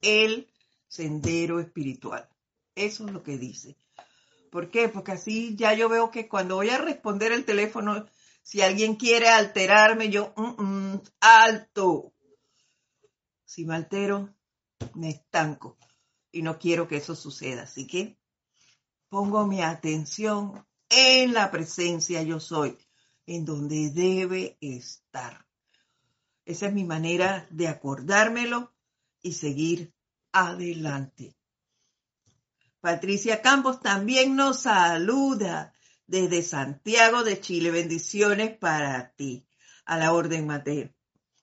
el 0.00 0.48
sendero 0.88 1.60
espiritual. 1.60 2.28
Eso 2.74 3.06
es 3.06 3.12
lo 3.12 3.22
que 3.22 3.36
dice. 3.36 3.76
¿Por 4.56 4.70
qué? 4.70 4.88
Porque 4.88 5.12
así 5.12 5.54
ya 5.54 5.74
yo 5.74 5.86
veo 5.90 6.10
que 6.10 6.28
cuando 6.28 6.54
voy 6.54 6.70
a 6.70 6.78
responder 6.78 7.30
el 7.30 7.44
teléfono, 7.44 8.06
si 8.42 8.62
alguien 8.62 8.96
quiere 8.96 9.28
alterarme, 9.28 10.08
yo, 10.08 10.32
mm, 10.34 10.62
mm, 10.62 11.02
alto. 11.20 12.14
Si 13.44 13.66
me 13.66 13.74
altero, 13.74 14.34
me 14.94 15.10
estanco 15.10 15.76
y 16.32 16.40
no 16.40 16.58
quiero 16.58 16.88
que 16.88 16.96
eso 16.96 17.14
suceda. 17.14 17.64
Así 17.64 17.86
que 17.86 18.18
pongo 19.10 19.46
mi 19.46 19.60
atención 19.60 20.66
en 20.88 21.34
la 21.34 21.50
presencia 21.50 22.22
yo 22.22 22.40
soy, 22.40 22.78
en 23.26 23.44
donde 23.44 23.90
debe 23.90 24.56
estar. 24.62 25.46
Esa 26.46 26.68
es 26.68 26.72
mi 26.72 26.84
manera 26.84 27.46
de 27.50 27.68
acordármelo 27.68 28.72
y 29.20 29.34
seguir 29.34 29.92
adelante. 30.32 31.35
Patricia 32.86 33.42
Campos 33.42 33.80
también 33.80 34.36
nos 34.36 34.60
saluda 34.60 35.74
desde 36.06 36.40
Santiago 36.40 37.24
de 37.24 37.40
Chile. 37.40 37.72
Bendiciones 37.72 38.56
para 38.56 39.12
ti. 39.16 39.44
A 39.86 39.98
la 39.98 40.12
orden, 40.12 40.46
Mateo. 40.46 40.94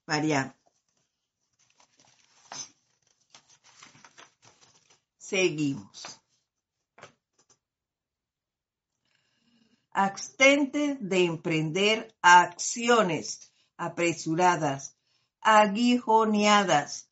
María. 0.05 0.57
Seguimos. 5.17 6.21
Abstente 9.91 10.97
de 11.01 11.25
emprender 11.25 12.15
acciones 12.21 13.53
apresuradas, 13.75 14.95
aguijoneadas 15.41 17.11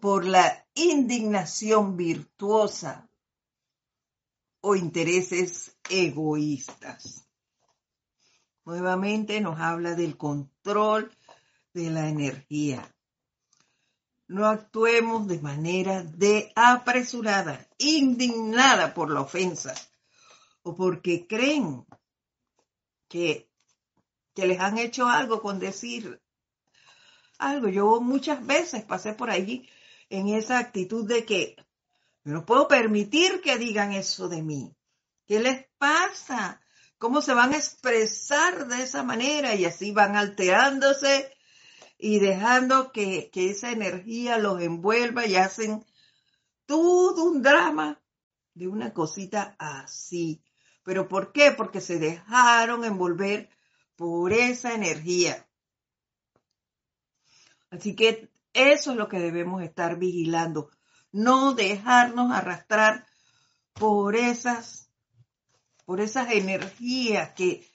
por 0.00 0.24
la 0.24 0.66
indignación 0.72 1.98
virtuosa 1.98 3.09
o 4.60 4.76
intereses 4.76 5.76
egoístas. 5.88 7.26
Nuevamente 8.64 9.40
nos 9.40 9.58
habla 9.58 9.94
del 9.94 10.16
control 10.16 11.10
de 11.72 11.90
la 11.90 12.08
energía. 12.08 12.94
No 14.28 14.46
actuemos 14.46 15.26
de 15.26 15.40
manera 15.40 16.04
de 16.04 16.52
apresurada, 16.54 17.66
indignada 17.78 18.94
por 18.94 19.10
la 19.10 19.22
ofensa 19.22 19.74
o 20.62 20.76
porque 20.76 21.26
creen 21.26 21.84
que, 23.08 23.50
que 24.34 24.46
les 24.46 24.60
han 24.60 24.78
hecho 24.78 25.08
algo 25.08 25.40
con 25.40 25.58
decir 25.58 26.20
algo. 27.38 27.68
Yo 27.68 28.00
muchas 28.00 28.46
veces 28.46 28.84
pasé 28.84 29.14
por 29.14 29.30
allí 29.30 29.68
en 30.10 30.28
esa 30.28 30.58
actitud 30.58 31.08
de 31.08 31.24
que 31.24 31.56
no 32.24 32.44
puedo 32.44 32.68
permitir 32.68 33.40
que 33.40 33.58
digan 33.58 33.92
eso 33.92 34.28
de 34.28 34.42
mí. 34.42 34.76
¿Qué 35.26 35.40
les 35.40 35.66
pasa? 35.78 36.60
¿Cómo 36.98 37.22
se 37.22 37.34
van 37.34 37.54
a 37.54 37.56
expresar 37.56 38.66
de 38.68 38.82
esa 38.82 39.02
manera? 39.02 39.54
Y 39.54 39.64
así 39.64 39.92
van 39.92 40.16
alterándose 40.16 41.32
y 41.96 42.18
dejando 42.18 42.92
que, 42.92 43.30
que 43.32 43.50
esa 43.50 43.70
energía 43.70 44.38
los 44.38 44.60
envuelva 44.60 45.26
y 45.26 45.36
hacen 45.36 45.84
todo 46.66 47.24
un 47.24 47.42
drama 47.42 48.02
de 48.54 48.68
una 48.68 48.92
cosita 48.92 49.56
así. 49.58 50.42
¿Pero 50.82 51.08
por 51.08 51.32
qué? 51.32 51.52
Porque 51.52 51.80
se 51.80 51.98
dejaron 51.98 52.84
envolver 52.84 53.50
por 53.96 54.32
esa 54.32 54.74
energía. 54.74 55.46
Así 57.70 57.94
que 57.94 58.30
eso 58.52 58.90
es 58.90 58.96
lo 58.96 59.08
que 59.08 59.20
debemos 59.20 59.62
estar 59.62 59.98
vigilando. 59.98 60.70
No 61.12 61.54
dejarnos 61.54 62.30
arrastrar 62.32 63.06
por 63.72 64.16
esas, 64.16 64.90
por 65.84 66.00
esas 66.00 66.30
energías 66.32 67.32
que 67.32 67.66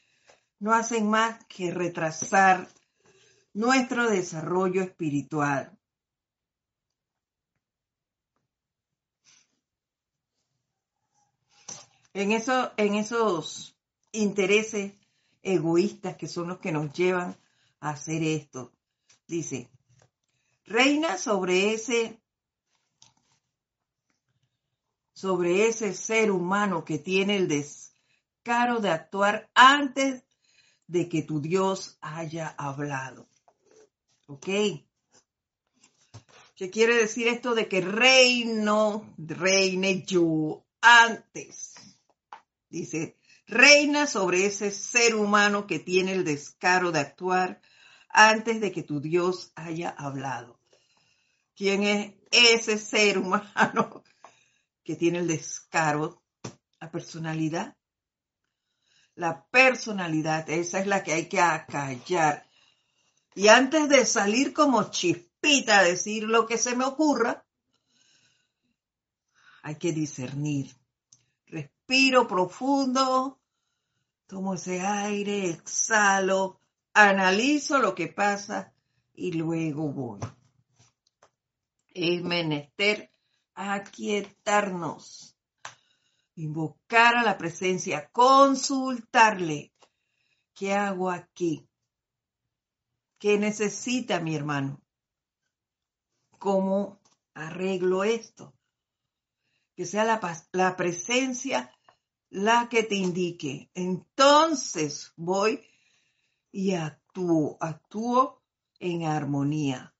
no 0.60 0.74
hacen 0.74 1.10
más 1.10 1.44
que 1.46 1.72
retrasar 1.72 2.68
nuestro 3.54 4.10
desarrollo 4.10 4.82
espiritual. 4.82 5.78
En, 12.14 12.32
eso, 12.32 12.72
en 12.78 12.96
esos 12.96 13.78
intereses 14.14 14.94
egoístas 15.44 16.16
que 16.16 16.28
son 16.28 16.48
los 16.48 16.60
que 16.60 16.72
nos 16.72 16.94
llevan 16.94 17.38
a 17.82 17.90
hacer 17.90 18.24
esto. 18.24 18.72
Dice, 19.28 19.70
reina 20.66 21.18
sobre 21.18 21.74
ese 21.74 22.22
sobre 25.16 25.68
ese 25.68 25.94
ser 25.94 26.30
humano 26.30 26.84
que 26.84 27.00
tiene 27.00 27.38
el 27.38 27.48
descaro 27.48 28.82
de 28.82 28.90
actuar 28.90 29.50
antes 29.56 30.24
de 30.88 31.08
que 31.08 31.24
tu 31.24 31.40
Dios 31.40 31.98
haya 32.02 32.50
hablado. 32.50 33.28
¿Ok? 34.28 34.48
¿Qué 36.56 36.70
quiere 36.70 36.96
decir 36.96 37.28
esto 37.28 37.56
de 37.56 37.68
que 37.68 37.82
reino, 37.82 39.14
reine 39.18 40.04
yo 40.04 40.66
antes? 40.82 41.76
Dice, 42.70 43.18
reina 43.48 44.08
sobre 44.08 44.46
ese 44.46 44.70
ser 44.70 45.16
humano 45.16 45.66
que 45.66 45.80
tiene 45.80 46.12
el 46.12 46.26
descaro 46.26 46.92
de 46.92 47.00
actuar 47.00 47.62
antes 48.10 48.60
de 48.60 48.72
que 48.74 48.84
tu 48.84 49.00
Dios 49.00 49.54
haya 49.56 49.90
hablado. 49.90 50.60
¿Quién 51.56 51.84
es 51.84 52.14
ese 52.32 52.78
ser 52.78 53.18
humano 53.18 54.04
que 54.86 54.96
tiene 54.96 55.20
el 55.20 55.28
descaro? 55.28 56.22
La 56.80 56.92
personalidad. 56.92 57.76
La 59.16 59.46
personalidad, 59.48 60.50
esa 60.50 60.80
es 60.80 60.88
la 60.88 61.04
que 61.04 61.14
hay 61.14 61.28
que 61.28 61.42
acallar. 61.42 62.48
Y 63.34 63.48
antes 63.48 63.90
de 63.90 64.06
salir 64.06 64.54
como 64.54 64.92
chispita 64.92 65.80
a 65.80 65.84
decir 65.84 66.24
lo 66.24 66.46
que 66.46 66.58
se 66.58 66.76
me 66.76 66.86
ocurra, 66.86 67.46
hay 69.64 69.76
que 69.76 69.92
discernir. 69.92 70.76
Respiro 71.48 72.28
profundo, 72.28 73.40
tomo 74.28 74.54
ese 74.54 74.82
aire, 74.82 75.50
exhalo, 75.50 76.60
analizo 76.94 77.80
lo 77.80 77.96
que 77.96 78.08
pasa 78.08 78.74
y 79.14 79.32
luego 79.32 79.92
voy. 79.92 80.20
Es 81.94 82.22
menester 82.22 83.15
aquietarnos, 83.56 85.38
invocar 86.36 87.16
a 87.16 87.24
la 87.24 87.38
presencia, 87.38 88.10
consultarle. 88.12 89.74
¿Qué 90.54 90.74
hago 90.74 91.10
aquí? 91.10 91.68
¿Qué 93.18 93.40
necesita 93.40 94.20
mi 94.20 94.36
hermano? 94.36 94.82
¿Cómo 96.38 97.02
arreglo 97.34 98.04
esto? 98.04 98.54
Que 99.76 99.86
sea 99.86 100.06
la, 100.06 100.22
la 100.52 100.76
presencia 100.76 101.72
la 102.30 102.68
que 102.70 102.84
te 102.84 102.96
indique. 102.96 103.72
Entonces 103.74 105.14
voy 105.16 105.66
y 106.52 106.74
actúo, 106.74 107.58
actúo 107.60 108.44
en 108.80 109.04
armonía, 109.06 109.95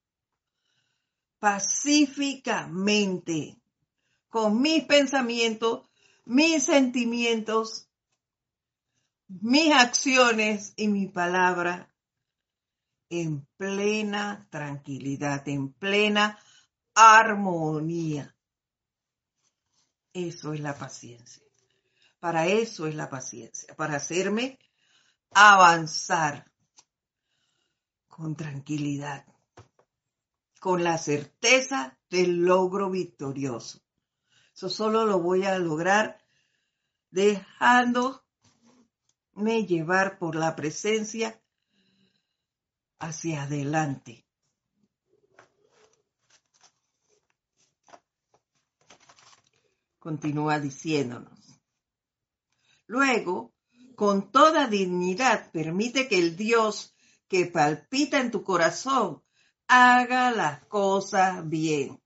pacíficamente, 1.40 3.58
con 4.30 4.62
mis 4.62 4.86
pensamientos, 4.86 5.90
mis 6.26 6.64
sentimientos, 6.64 7.90
mis 9.28 9.74
acciones 9.74 10.74
y 10.76 10.88
mi 10.88 11.08
palabra 11.08 11.92
en 13.10 13.46
plena 13.58 14.48
tranquilidad, 14.50 15.48
en 15.48 15.74
plena 15.74 16.40
armonía. 16.94 18.36
Eso 20.14 20.54
es 20.54 20.62
la 20.62 20.78
paciencia. 20.78 21.44
Para 22.20 22.48
eso 22.48 22.88
es 22.88 22.96
la 22.96 23.10
paciencia, 23.10 23.76
para 23.76 23.98
hacerme 23.98 24.58
avanzar 25.32 26.50
con 28.08 28.36
tranquilidad, 28.36 29.26
con 30.66 30.84
la 30.84 30.98
certeza 30.98 31.96
del 32.10 32.38
logro 32.38 32.90
victorioso. 32.90 33.84
Eso 34.52 34.68
solo 34.68 35.06
lo 35.06 35.20
voy 35.20 35.46
a 35.46 35.60
lograr 35.60 36.26
dejándome 37.12 38.18
llevar 39.68 40.18
por 40.18 40.34
la 40.34 40.56
presencia 40.56 41.40
hacia 42.98 43.44
adelante. 43.44 44.26
Continúa 50.00 50.60
diciéndonos. 50.60 51.62
Luego, 52.88 53.54
con 53.96 54.32
toda 54.32 54.66
dignidad, 54.66 55.52
permite 55.52 56.08
que 56.08 56.18
el 56.18 56.36
Dios 56.36 56.96
que 57.28 57.46
palpita 57.46 58.20
en 58.20 58.32
tu 58.32 58.44
corazón 58.44 59.25
haga 59.68 60.32
las 60.32 60.66
cosas 60.66 61.48
bien. 61.48 62.02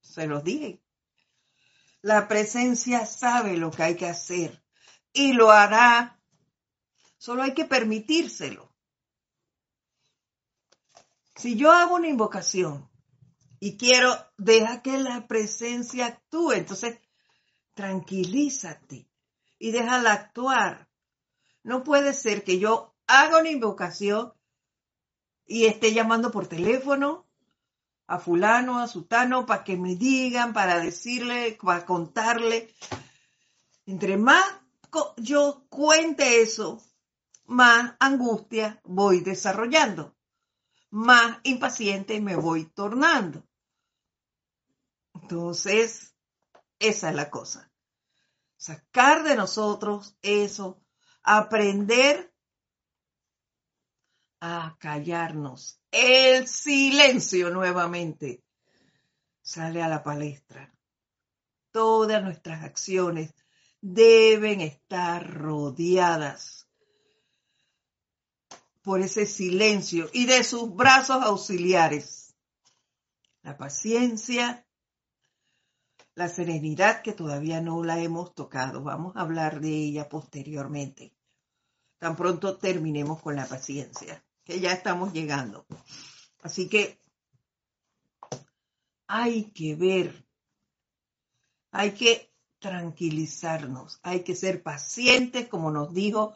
Se 0.00 0.26
los 0.26 0.42
dije. 0.42 0.82
La 2.02 2.28
presencia 2.28 3.04
sabe 3.06 3.56
lo 3.56 3.70
que 3.70 3.82
hay 3.82 3.96
que 3.96 4.06
hacer 4.06 4.62
y 5.12 5.32
lo 5.32 5.50
hará. 5.50 6.18
Solo 7.18 7.42
hay 7.42 7.54
que 7.54 7.66
permitírselo. 7.66 8.74
Si 11.36 11.56
yo 11.56 11.72
hago 11.72 11.96
una 11.96 12.08
invocación 12.08 12.90
y 13.60 13.76
quiero, 13.76 14.14
deja 14.36 14.82
que 14.82 14.98
la 14.98 15.26
presencia 15.26 16.06
actúe, 16.06 16.52
entonces 16.52 16.98
tranquilízate 17.74 19.08
y 19.58 19.70
déjala 19.70 20.12
actuar. 20.12 20.88
No 21.62 21.84
puede 21.84 22.14
ser 22.14 22.44
que 22.44 22.58
yo 22.58 22.94
haga 23.06 23.38
una 23.40 23.50
invocación 23.50 24.32
y 25.46 25.66
esté 25.66 25.92
llamando 25.92 26.30
por 26.30 26.46
teléfono 26.46 27.26
a 28.06 28.18
fulano, 28.18 28.78
a 28.78 28.88
sutano, 28.88 29.46
para 29.46 29.62
que 29.64 29.76
me 29.76 29.96
digan, 29.96 30.52
para 30.52 30.80
decirle, 30.80 31.58
para 31.62 31.86
contarle. 31.86 32.74
Entre 33.86 34.16
más 34.16 34.44
yo 35.16 35.66
cuente 35.68 36.42
eso, 36.42 36.82
más 37.46 37.94
angustia 38.00 38.80
voy 38.84 39.20
desarrollando, 39.20 40.16
más 40.90 41.38
impaciente 41.44 42.20
me 42.20 42.36
voy 42.36 42.64
tornando. 42.64 43.44
Entonces, 45.14 46.14
esa 46.78 47.10
es 47.10 47.14
la 47.14 47.30
cosa 47.30 47.70
sacar 48.60 49.22
de 49.22 49.36
nosotros 49.36 50.18
eso, 50.20 50.84
aprender 51.22 52.29
a 54.40 54.76
callarnos. 54.78 55.80
El 55.90 56.48
silencio 56.48 57.50
nuevamente 57.50 58.42
sale 59.42 59.82
a 59.82 59.88
la 59.88 60.02
palestra. 60.02 60.74
Todas 61.72 62.22
nuestras 62.22 62.64
acciones 62.64 63.34
deben 63.80 64.60
estar 64.60 65.32
rodeadas 65.32 66.68
por 68.82 69.00
ese 69.00 69.26
silencio 69.26 70.08
y 70.12 70.26
de 70.26 70.42
sus 70.42 70.74
brazos 70.74 71.22
auxiliares. 71.22 72.34
La 73.42 73.56
paciencia, 73.56 74.66
la 76.14 76.28
serenidad 76.28 77.02
que 77.02 77.12
todavía 77.12 77.60
no 77.60 77.82
la 77.84 78.00
hemos 78.00 78.34
tocado. 78.34 78.82
Vamos 78.82 79.16
a 79.16 79.20
hablar 79.20 79.60
de 79.60 79.70
ella 79.70 80.08
posteriormente. 80.08 81.14
Tan 81.98 82.16
pronto 82.16 82.56
terminemos 82.56 83.20
con 83.20 83.36
la 83.36 83.46
paciencia, 83.46 84.24
ya 84.58 84.72
estamos 84.72 85.12
llegando. 85.12 85.66
Así 86.42 86.68
que 86.68 86.98
hay 89.06 89.50
que 89.50 89.74
ver, 89.74 90.26
hay 91.70 91.92
que 91.92 92.32
tranquilizarnos, 92.58 93.98
hay 94.02 94.22
que 94.22 94.34
ser 94.34 94.62
pacientes, 94.62 95.48
como 95.48 95.70
nos 95.70 95.92
dijo 95.92 96.34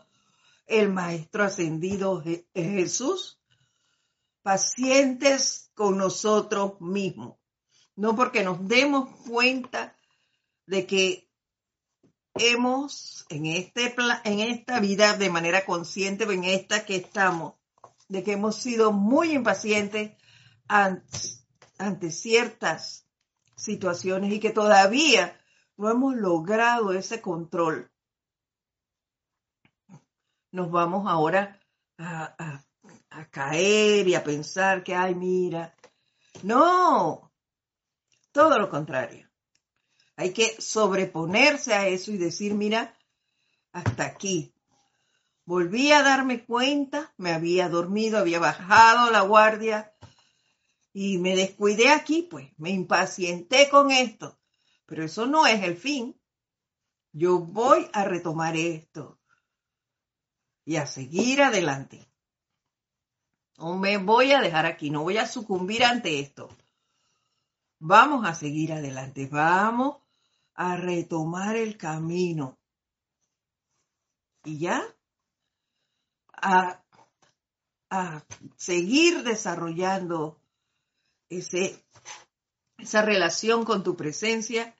el 0.66 0.90
Maestro 0.90 1.44
Ascendido 1.44 2.22
Jesús. 2.54 3.40
pacientes 4.42 5.70
con 5.74 5.96
nosotros 5.96 6.80
mismos, 6.80 7.38
no 7.96 8.14
porque 8.14 8.42
nos 8.42 8.66
demos 8.68 9.08
cuenta 9.26 9.96
de 10.66 10.86
que 10.86 11.30
hemos 12.34 13.24
en, 13.28 13.46
este, 13.46 13.94
en 14.24 14.40
esta 14.40 14.80
vida 14.80 15.16
de 15.16 15.30
manera 15.30 15.64
consciente, 15.64 16.24
en 16.24 16.44
esta 16.44 16.84
que 16.84 16.96
estamos, 16.96 17.54
de 18.08 18.22
que 18.22 18.32
hemos 18.32 18.56
sido 18.56 18.92
muy 18.92 19.32
impacientes 19.32 20.12
ante, 20.68 22.10
ciertas 22.10 23.06
situaciones 23.56 24.32
y 24.32 24.40
que 24.40 24.50
todavía 24.50 25.40
no 25.76 25.90
hemos 25.90 26.14
logrado 26.16 26.92
ese 26.92 27.20
control. 27.20 27.90
Nos 30.50 30.70
vamos 30.70 31.06
ahora 31.08 31.60
a 31.98 33.30
caer 33.30 34.08
y 34.08 34.14
a 34.14 34.22
pensar 34.22 34.82
que, 34.82 34.94
ay, 34.94 35.14
mira. 35.14 35.74
No, 36.42 37.32
todo 38.32 38.58
lo 38.58 38.68
contrario. 38.68 39.28
Hay 40.16 40.32
que 40.32 40.60
sobreponerse 40.60 41.74
a 41.74 41.88
eso 41.88 42.12
y 42.12 42.18
decir, 42.18 42.54
mira, 42.54 42.96
hasta 43.72 44.04
aquí. 44.04 44.53
Volví 45.46 45.92
a 45.92 46.02
darme 46.02 46.44
cuenta, 46.44 47.12
me 47.18 47.32
había 47.32 47.68
dormido, 47.68 48.18
había 48.18 48.38
bajado 48.38 49.10
la 49.10 49.20
guardia 49.20 49.94
y 50.92 51.18
me 51.18 51.36
descuidé 51.36 51.90
aquí, 51.90 52.22
pues 52.22 52.50
me 52.56 52.70
impacienté 52.70 53.68
con 53.68 53.90
esto. 53.90 54.38
Pero 54.86 55.04
eso 55.04 55.26
no 55.26 55.46
es 55.46 55.62
el 55.62 55.76
fin. 55.76 56.18
Yo 57.12 57.40
voy 57.40 57.88
a 57.92 58.04
retomar 58.04 58.56
esto 58.56 59.18
y 60.64 60.76
a 60.76 60.86
seguir 60.86 61.42
adelante. 61.42 62.08
No 63.58 63.76
me 63.76 63.98
voy 63.98 64.32
a 64.32 64.40
dejar 64.40 64.66
aquí, 64.66 64.90
no 64.90 65.02
voy 65.02 65.18
a 65.18 65.26
sucumbir 65.26 65.84
ante 65.84 66.20
esto. 66.20 66.48
Vamos 67.78 68.26
a 68.26 68.34
seguir 68.34 68.72
adelante, 68.72 69.26
vamos 69.26 69.98
a 70.54 70.76
retomar 70.76 71.56
el 71.56 71.76
camino. 71.76 72.58
Y 74.44 74.58
ya, 74.58 74.93
a, 76.44 76.80
seguir 78.56 79.22
desarrollando 79.22 80.40
ese, 81.28 81.84
esa 82.76 83.02
relación 83.02 83.64
con 83.64 83.82
tu 83.82 83.96
presencia 83.96 84.74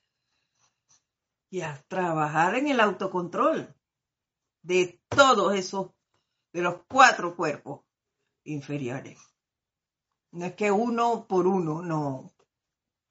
y 1.49 1.61
a 1.61 1.81
trabajar 1.87 2.57
en 2.57 2.69
el 2.69 2.81
autocontrol 2.81 3.73
de 4.63 5.01
todos 5.09 5.55
esos, 5.55 5.91
de 6.53 6.63
los 6.63 6.81
cuatro 6.89 7.37
cuerpos 7.37 7.83
inferiores. 8.43 9.19
No 10.33 10.47
es 10.47 10.55
que 10.55 10.71
uno 10.73 11.27
por 11.29 11.47
uno, 11.47 11.83
no. 11.83 12.35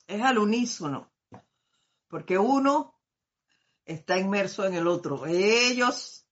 Es 0.06 0.22
al 0.22 0.38
unísono. 0.38 1.10
Porque 2.10 2.38
uno 2.38 3.00
está 3.86 4.20
inmerso 4.20 4.66
en 4.66 4.74
el 4.74 4.88
otro. 4.88 5.26
Ellos 5.26 6.28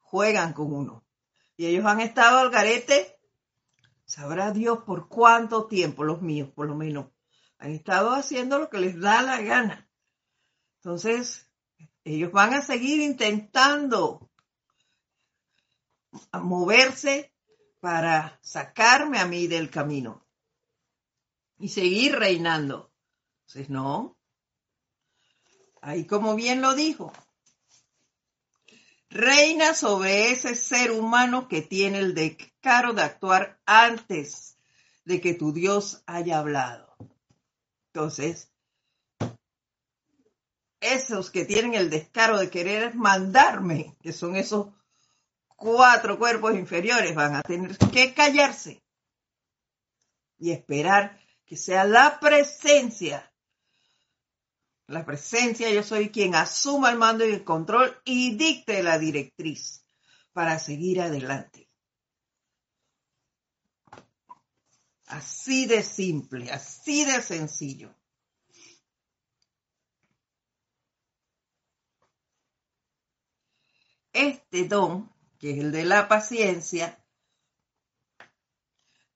juegan 0.00 0.52
con 0.52 0.72
uno. 0.72 1.03
Y 1.56 1.66
ellos 1.66 1.86
han 1.86 2.00
estado 2.00 2.38
al 2.38 2.50
garete, 2.50 3.18
sabrá 4.04 4.50
Dios 4.50 4.80
por 4.84 5.08
cuánto 5.08 5.66
tiempo, 5.66 6.04
los 6.04 6.20
míos 6.20 6.50
por 6.54 6.66
lo 6.66 6.74
menos, 6.74 7.06
han 7.58 7.70
estado 7.70 8.10
haciendo 8.10 8.58
lo 8.58 8.68
que 8.68 8.78
les 8.78 8.98
da 9.00 9.22
la 9.22 9.40
gana. 9.40 9.88
Entonces, 10.76 11.48
ellos 12.04 12.32
van 12.32 12.54
a 12.54 12.62
seguir 12.62 13.00
intentando 13.00 14.30
moverse 16.32 17.32
para 17.80 18.38
sacarme 18.42 19.18
a 19.18 19.26
mí 19.26 19.46
del 19.46 19.70
camino 19.70 20.26
y 21.58 21.68
seguir 21.68 22.16
reinando. 22.16 22.92
Entonces, 23.46 23.70
no. 23.70 24.18
Ahí 25.80 26.06
como 26.06 26.34
bien 26.34 26.60
lo 26.60 26.74
dijo, 26.74 27.12
reina 29.14 29.74
sobre 29.74 30.32
ese 30.32 30.56
ser 30.56 30.90
humano 30.90 31.46
que 31.46 31.62
tiene 31.62 32.00
el 32.00 32.14
descaro 32.14 32.92
de 32.92 33.02
actuar 33.02 33.60
antes 33.64 34.58
de 35.04 35.20
que 35.20 35.34
tu 35.34 35.52
Dios 35.52 36.02
haya 36.06 36.40
hablado. 36.40 36.96
Entonces, 37.92 38.50
esos 40.80 41.30
que 41.30 41.44
tienen 41.44 41.74
el 41.74 41.90
descaro 41.90 42.38
de 42.38 42.50
querer 42.50 42.94
mandarme, 42.96 43.96
que 44.02 44.12
son 44.12 44.34
esos 44.34 44.66
cuatro 45.56 46.18
cuerpos 46.18 46.54
inferiores 46.56 47.14
van 47.14 47.36
a 47.36 47.42
tener 47.42 47.78
que 47.78 48.12
callarse 48.14 48.82
y 50.38 50.50
esperar 50.50 51.20
que 51.46 51.56
sea 51.56 51.84
la 51.84 52.18
presencia, 52.18 53.32
la 54.86 55.04
presencia, 55.04 55.70
yo 55.70 55.82
soy 55.82 56.10
quien 56.10 56.34
asuma 56.34 56.90
el 56.90 56.98
mando 56.98 57.26
y 57.26 57.32
el 57.32 57.44
control 57.44 58.00
y 58.04 58.36
dicte 58.36 58.82
la 58.82 58.98
directriz 58.98 59.84
para 60.32 60.58
seguir 60.58 61.00
adelante. 61.00 61.70
Así 65.06 65.66
de 65.66 65.82
simple, 65.82 66.50
así 66.50 67.04
de 67.04 67.22
sencillo. 67.22 67.94
Este 74.12 74.68
don 74.68 75.14
que 75.44 75.50
es 75.50 75.58
el 75.58 75.72
de 75.72 75.84
la 75.84 76.08
paciencia, 76.08 76.98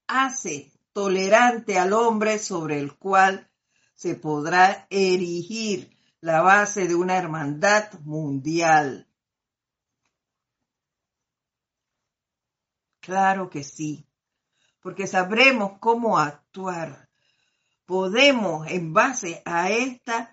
hace 0.07 0.71
tolerante 0.93 1.79
al 1.79 1.95
hombre 1.95 2.39
sobre 2.39 2.79
el 2.79 2.99
cual 2.99 3.48
se 3.99 4.15
podrá 4.15 4.87
erigir 4.91 5.91
la 6.21 6.41
base 6.41 6.87
de 6.87 6.95
una 6.95 7.17
hermandad 7.17 7.99
mundial. 8.05 9.09
Claro 13.01 13.51
que 13.51 13.65
sí, 13.65 14.07
porque 14.81 15.09
sabremos 15.09 15.81
cómo 15.81 16.17
actuar. 16.17 17.09
Podemos, 17.87 18.69
en 18.69 18.93
base 18.93 19.43
a 19.45 19.73
esta 19.73 20.33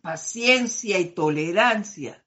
paciencia 0.00 0.98
y 1.00 1.10
tolerancia, 1.10 2.24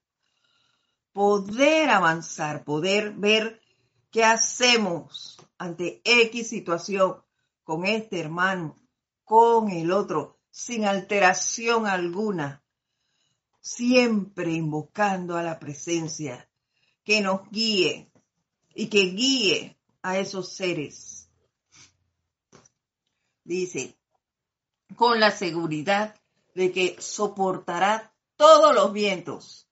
poder 1.14 1.90
avanzar, 1.90 2.64
poder 2.64 3.14
ver 3.14 3.60
qué 4.12 4.24
hacemos 4.24 5.40
ante 5.58 6.00
X 6.06 6.48
situación 6.48 7.24
con 7.64 7.86
este 7.86 8.20
hermano, 8.20 8.83
con 9.34 9.72
el 9.72 9.92
otro, 9.92 10.38
sin 10.52 10.86
alteración 10.86 11.88
alguna, 11.88 12.62
siempre 13.60 14.52
invocando 14.52 15.36
a 15.36 15.42
la 15.42 15.58
presencia 15.58 16.48
que 17.04 17.20
nos 17.20 17.50
guíe 17.50 18.12
y 18.76 18.90
que 18.90 19.06
guíe 19.06 19.76
a 20.04 20.20
esos 20.20 20.50
seres. 20.50 21.32
Dice, 23.44 23.98
con 24.96 25.20
la 25.20 25.32
seguridad 25.32 26.14
de 26.54 26.72
que 26.72 26.96
soportará 27.00 28.14
todos 28.36 28.76
los 28.76 28.94
vientos 28.94 29.68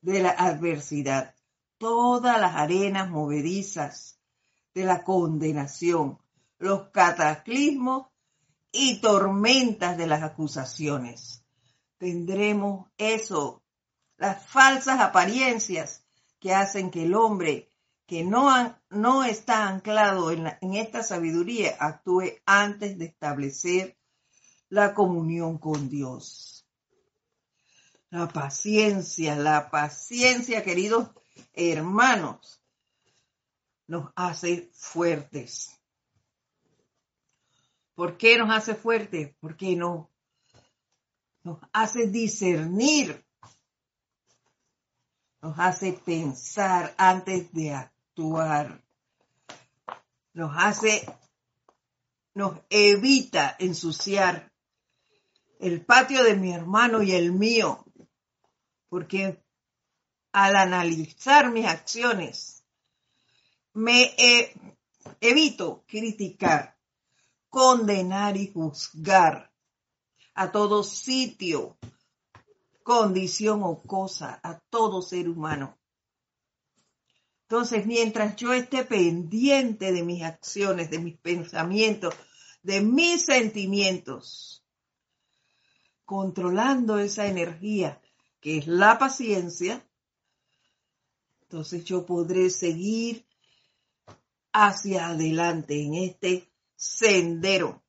de 0.00 0.22
la 0.22 0.30
adversidad, 0.30 1.34
todas 1.76 2.40
las 2.40 2.56
arenas 2.56 3.10
movedizas 3.10 4.18
de 4.72 4.84
la 4.84 5.04
condenación, 5.04 6.18
los 6.56 6.88
cataclismos 6.88 8.06
y 8.72 9.00
tormentas 9.00 9.96
de 9.96 10.06
las 10.06 10.22
acusaciones. 10.22 11.44
Tendremos 11.98 12.88
eso, 12.96 13.62
las 14.16 14.46
falsas 14.46 15.00
apariencias 15.00 16.04
que 16.38 16.54
hacen 16.54 16.90
que 16.90 17.04
el 17.04 17.14
hombre 17.14 17.68
que 18.06 18.24
no, 18.24 18.78
no 18.88 19.22
está 19.24 19.68
anclado 19.68 20.30
en, 20.30 20.46
en 20.62 20.74
esta 20.74 21.02
sabiduría 21.02 21.76
actúe 21.78 22.40
antes 22.46 22.96
de 22.96 23.04
establecer 23.04 23.98
la 24.70 24.94
comunión 24.94 25.58
con 25.58 25.90
Dios. 25.90 26.66
La 28.10 28.26
paciencia, 28.28 29.36
la 29.36 29.70
paciencia, 29.70 30.62
queridos 30.62 31.10
hermanos, 31.52 32.62
nos 33.86 34.10
hace 34.16 34.70
fuertes. 34.72 35.77
¿Por 37.98 38.16
qué 38.16 38.38
nos 38.38 38.48
hace 38.50 38.76
fuertes? 38.76 39.34
Porque 39.40 39.74
no, 39.74 40.08
nos 41.42 41.58
hace 41.72 42.06
discernir, 42.06 43.26
nos 45.42 45.58
hace 45.58 45.94
pensar 45.94 46.94
antes 46.96 47.52
de 47.52 47.72
actuar, 47.74 48.84
nos 50.32 50.52
hace, 50.56 51.12
nos 52.34 52.60
evita 52.70 53.56
ensuciar 53.58 54.52
el 55.58 55.84
patio 55.84 56.22
de 56.22 56.36
mi 56.36 56.52
hermano 56.52 57.02
y 57.02 57.10
el 57.10 57.32
mío. 57.32 57.84
Porque 58.88 59.42
al 60.30 60.54
analizar 60.54 61.50
mis 61.50 61.66
acciones 61.66 62.62
me 63.72 64.14
evito 65.20 65.82
criticar, 65.88 66.77
condenar 67.58 68.36
y 68.36 68.52
juzgar 68.52 69.52
a 70.34 70.52
todo 70.52 70.84
sitio, 70.84 71.76
condición 72.84 73.64
o 73.64 73.82
cosa, 73.82 74.38
a 74.44 74.60
todo 74.70 75.02
ser 75.02 75.28
humano. 75.28 75.76
Entonces, 77.42 77.84
mientras 77.84 78.36
yo 78.36 78.52
esté 78.52 78.84
pendiente 78.84 79.92
de 79.92 80.04
mis 80.04 80.22
acciones, 80.22 80.88
de 80.88 81.00
mis 81.00 81.18
pensamientos, 81.18 82.14
de 82.62 82.80
mis 82.80 83.24
sentimientos, 83.24 84.64
controlando 86.04 87.00
esa 87.00 87.26
energía 87.26 88.00
que 88.40 88.58
es 88.58 88.68
la 88.68 89.00
paciencia, 89.00 89.84
entonces 91.42 91.84
yo 91.84 92.06
podré 92.06 92.50
seguir 92.50 93.26
hacia 94.52 95.08
adelante 95.08 95.82
en 95.82 95.94
este 95.94 96.47
sendero 96.78 97.82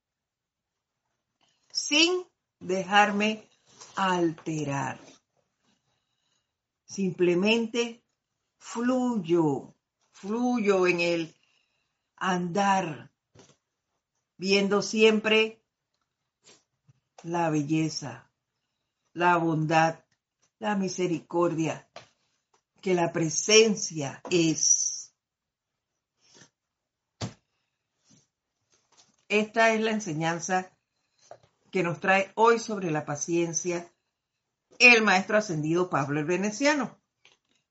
sin 1.71 2.25
dejarme 2.59 3.47
alterar. 3.95 4.99
Simplemente 6.85 8.03
fluyo, 8.57 9.75
fluyo 10.11 10.87
en 10.87 10.99
el 11.01 11.35
andar, 12.15 13.11
viendo 14.37 14.81
siempre 14.81 15.61
la 17.23 17.51
belleza, 17.51 18.31
la 19.13 19.37
bondad, 19.37 20.03
la 20.57 20.75
misericordia, 20.75 21.87
que 22.81 22.95
la 22.95 23.13
presencia 23.13 24.21
es. 24.31 24.78
Esta 29.29 29.69
es 29.69 29.81
la 29.81 29.91
enseñanza 29.91 30.71
que 31.71 31.83
nos 31.83 31.99
trae 31.99 32.31
hoy 32.33 32.57
sobre 32.57 32.89
la 32.89 33.05
paciencia 33.05 33.87
el 34.79 35.03
maestro 35.03 35.37
ascendido 35.37 35.89
Pablo 35.89 36.19
el 36.19 36.25
Veneciano. 36.25 36.99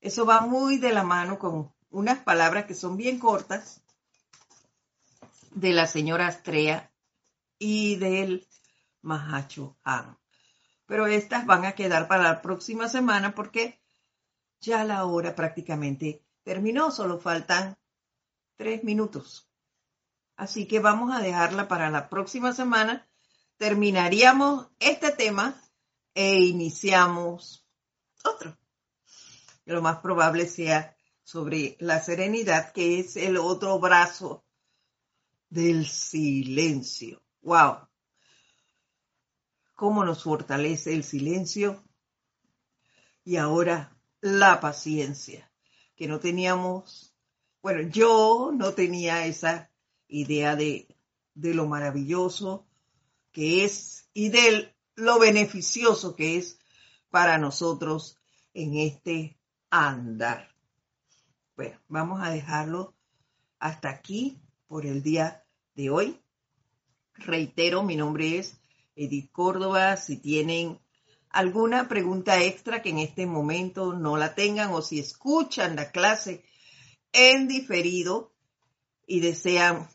Eso 0.01 0.25
va 0.25 0.43
muy 0.43 0.79
de 0.79 0.93
la 0.93 1.03
mano 1.03 1.41
con 1.41 1.75
unas 1.91 2.21
palabras 2.21 2.67
que 2.67 2.75
son 2.75 2.97
bien 2.97 3.19
cortas 3.19 3.83
de 5.51 5.73
la 5.73 5.89
señora 5.89 6.29
Astrea 6.29 6.93
y 7.59 7.97
del 7.97 8.47
Mahacho 9.03 9.77
Han. 9.83 10.17
Pero 10.87 11.09
estas 11.09 11.45
van 11.45 11.65
a 11.65 11.73
quedar 11.73 12.07
para 12.07 12.23
la 12.23 12.41
próxima 12.41 12.89
semana 12.89 13.35
porque 13.35 13.81
ya 14.61 14.85
la 14.85 15.05
hora 15.07 15.35
prácticamente 15.35 16.25
terminó, 16.45 16.93
solo 16.93 17.19
faltan 17.19 17.77
tres 18.57 18.85
minutos. 18.85 19.48
Así 20.39 20.66
que 20.66 20.80
vamos 20.80 21.14
a 21.14 21.20
dejarla 21.20 21.68
para 21.68 21.91
la 21.91 22.09
próxima 22.09 22.55
semana. 22.55 23.07
Terminaríamos 23.59 24.68
este 24.78 25.11
tema 25.11 25.61
e 26.14 26.36
iniciamos 26.41 27.66
otro 28.24 28.57
lo 29.74 29.82
más 29.82 29.99
probable 29.99 30.47
sea 30.47 30.97
sobre 31.22 31.76
la 31.80 32.01
serenidad, 32.01 32.72
que 32.72 33.01
es 33.01 33.16
el 33.16 33.36
otro 33.36 33.78
brazo 33.78 34.45
del 35.51 35.86
silencio. 35.86 37.22
¡Wow! 37.43 37.86
¿Cómo 39.74 40.05
nos 40.05 40.22
fortalece 40.22 40.95
el 40.95 41.05
silencio? 41.05 41.84
Y 43.24 43.36
ahora 43.36 43.95
la 44.20 44.59
paciencia, 44.61 45.53
que 45.95 46.09
no 46.09 46.18
teníamos, 46.18 47.14
bueno, 47.61 47.82
yo 47.82 48.51
no 48.55 48.72
tenía 48.72 49.26
esa 49.26 49.68
idea 50.09 50.57
de, 50.57 50.89
de 51.35 51.55
lo 51.55 51.67
maravilloso 51.67 52.67
que 53.33 53.65
es 53.65 54.09
y 54.13 54.31
de 54.31 54.75
lo 54.95 55.19
beneficioso 55.19 56.17
que 56.17 56.37
es 56.37 56.59
para 57.11 57.39
nosotros 57.39 58.17
en 58.55 58.77
este 58.77 59.39
andar. 59.71 60.55
Bueno, 61.57 61.79
vamos 61.89 62.21
a 62.23 62.31
dejarlo 62.31 62.95
hasta 63.59 63.91
aquí 63.91 64.41
por 64.67 64.87
el 64.87 65.03
día 65.03 65.45
de 65.75 65.91
hoy. 65.91 66.21
Reitero, 67.15 67.83
mi 67.83 67.97
nombre 67.97 68.39
es 68.39 68.61
Edith 68.95 69.31
Córdoba. 69.33 69.97
Si 69.97 70.17
tienen 70.17 70.79
alguna 71.31 71.89
pregunta 71.89 72.43
extra 72.43 72.83
que 72.83 72.91
en 72.91 72.99
este 72.99 73.27
momento 73.27 73.93
no 73.93 74.17
la 74.17 74.35
tengan 74.35 74.73
o 74.73 74.83
si 74.83 74.99
escuchan 74.99 75.77
la 75.77 75.91
clase 75.91 76.45
en 77.13 77.49
diferido 77.49 78.35
y 79.07 79.21
desean 79.21 79.89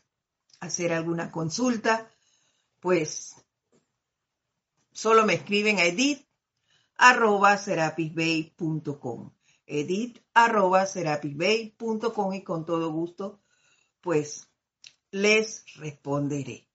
hacer 0.64 0.92
alguna 0.92 1.30
consulta, 1.30 2.10
pues 2.80 3.36
solo 4.92 5.24
me 5.24 5.34
escriben 5.34 5.78
a 5.78 5.84
edith 5.84 6.26
arroba 6.96 7.58
edit 9.66 10.18
arroba 10.34 10.86
y 12.34 12.42
con 12.42 12.64
todo 12.64 12.92
gusto 12.92 13.40
pues 14.04 14.48
les 15.10 15.64
responderé. 15.76 16.68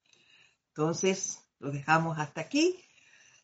Entonces, 0.70 1.46
lo 1.60 1.72
dejamos 1.72 2.18
hasta 2.18 2.42
aquí. 2.42 2.84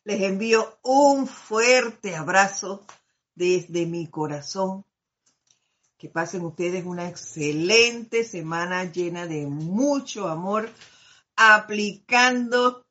Les 0.02 0.22
envío 0.22 0.78
un 0.82 1.28
fuerte 1.28 2.16
abrazo 2.16 2.84
desde 3.34 3.86
mi 3.86 4.08
corazón. 4.08 4.84
Que 5.98 6.08
pasen 6.08 6.44
ustedes 6.44 6.84
una 6.84 7.08
excelente 7.08 8.24
semana 8.24 8.84
llena 8.84 9.26
de 9.26 9.46
mucho 9.46 10.28
amor, 10.28 10.70
aplicando 11.36 12.86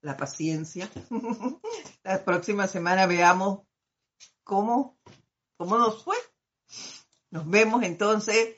la 0.00 0.16
paciencia. 0.16 0.90
la 2.02 2.24
próxima 2.24 2.66
semana 2.66 3.06
veamos 3.06 3.60
cómo 4.42 4.98
cómo 5.62 5.78
nos 5.78 6.02
fue. 6.02 6.16
Nos 7.30 7.48
vemos 7.48 7.84
entonces 7.84 8.56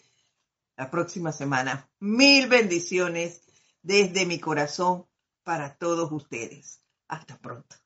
la 0.77 0.91
próxima 0.91 1.33
semana. 1.33 1.87
Mil 2.01 2.49
bendiciones 2.49 3.43
desde 3.83 4.25
mi 4.25 4.41
corazón 4.41 5.07
para 5.43 5.77
todos 5.77 6.11
ustedes. 6.11 6.83
Hasta 7.07 7.39
pronto. 7.39 7.84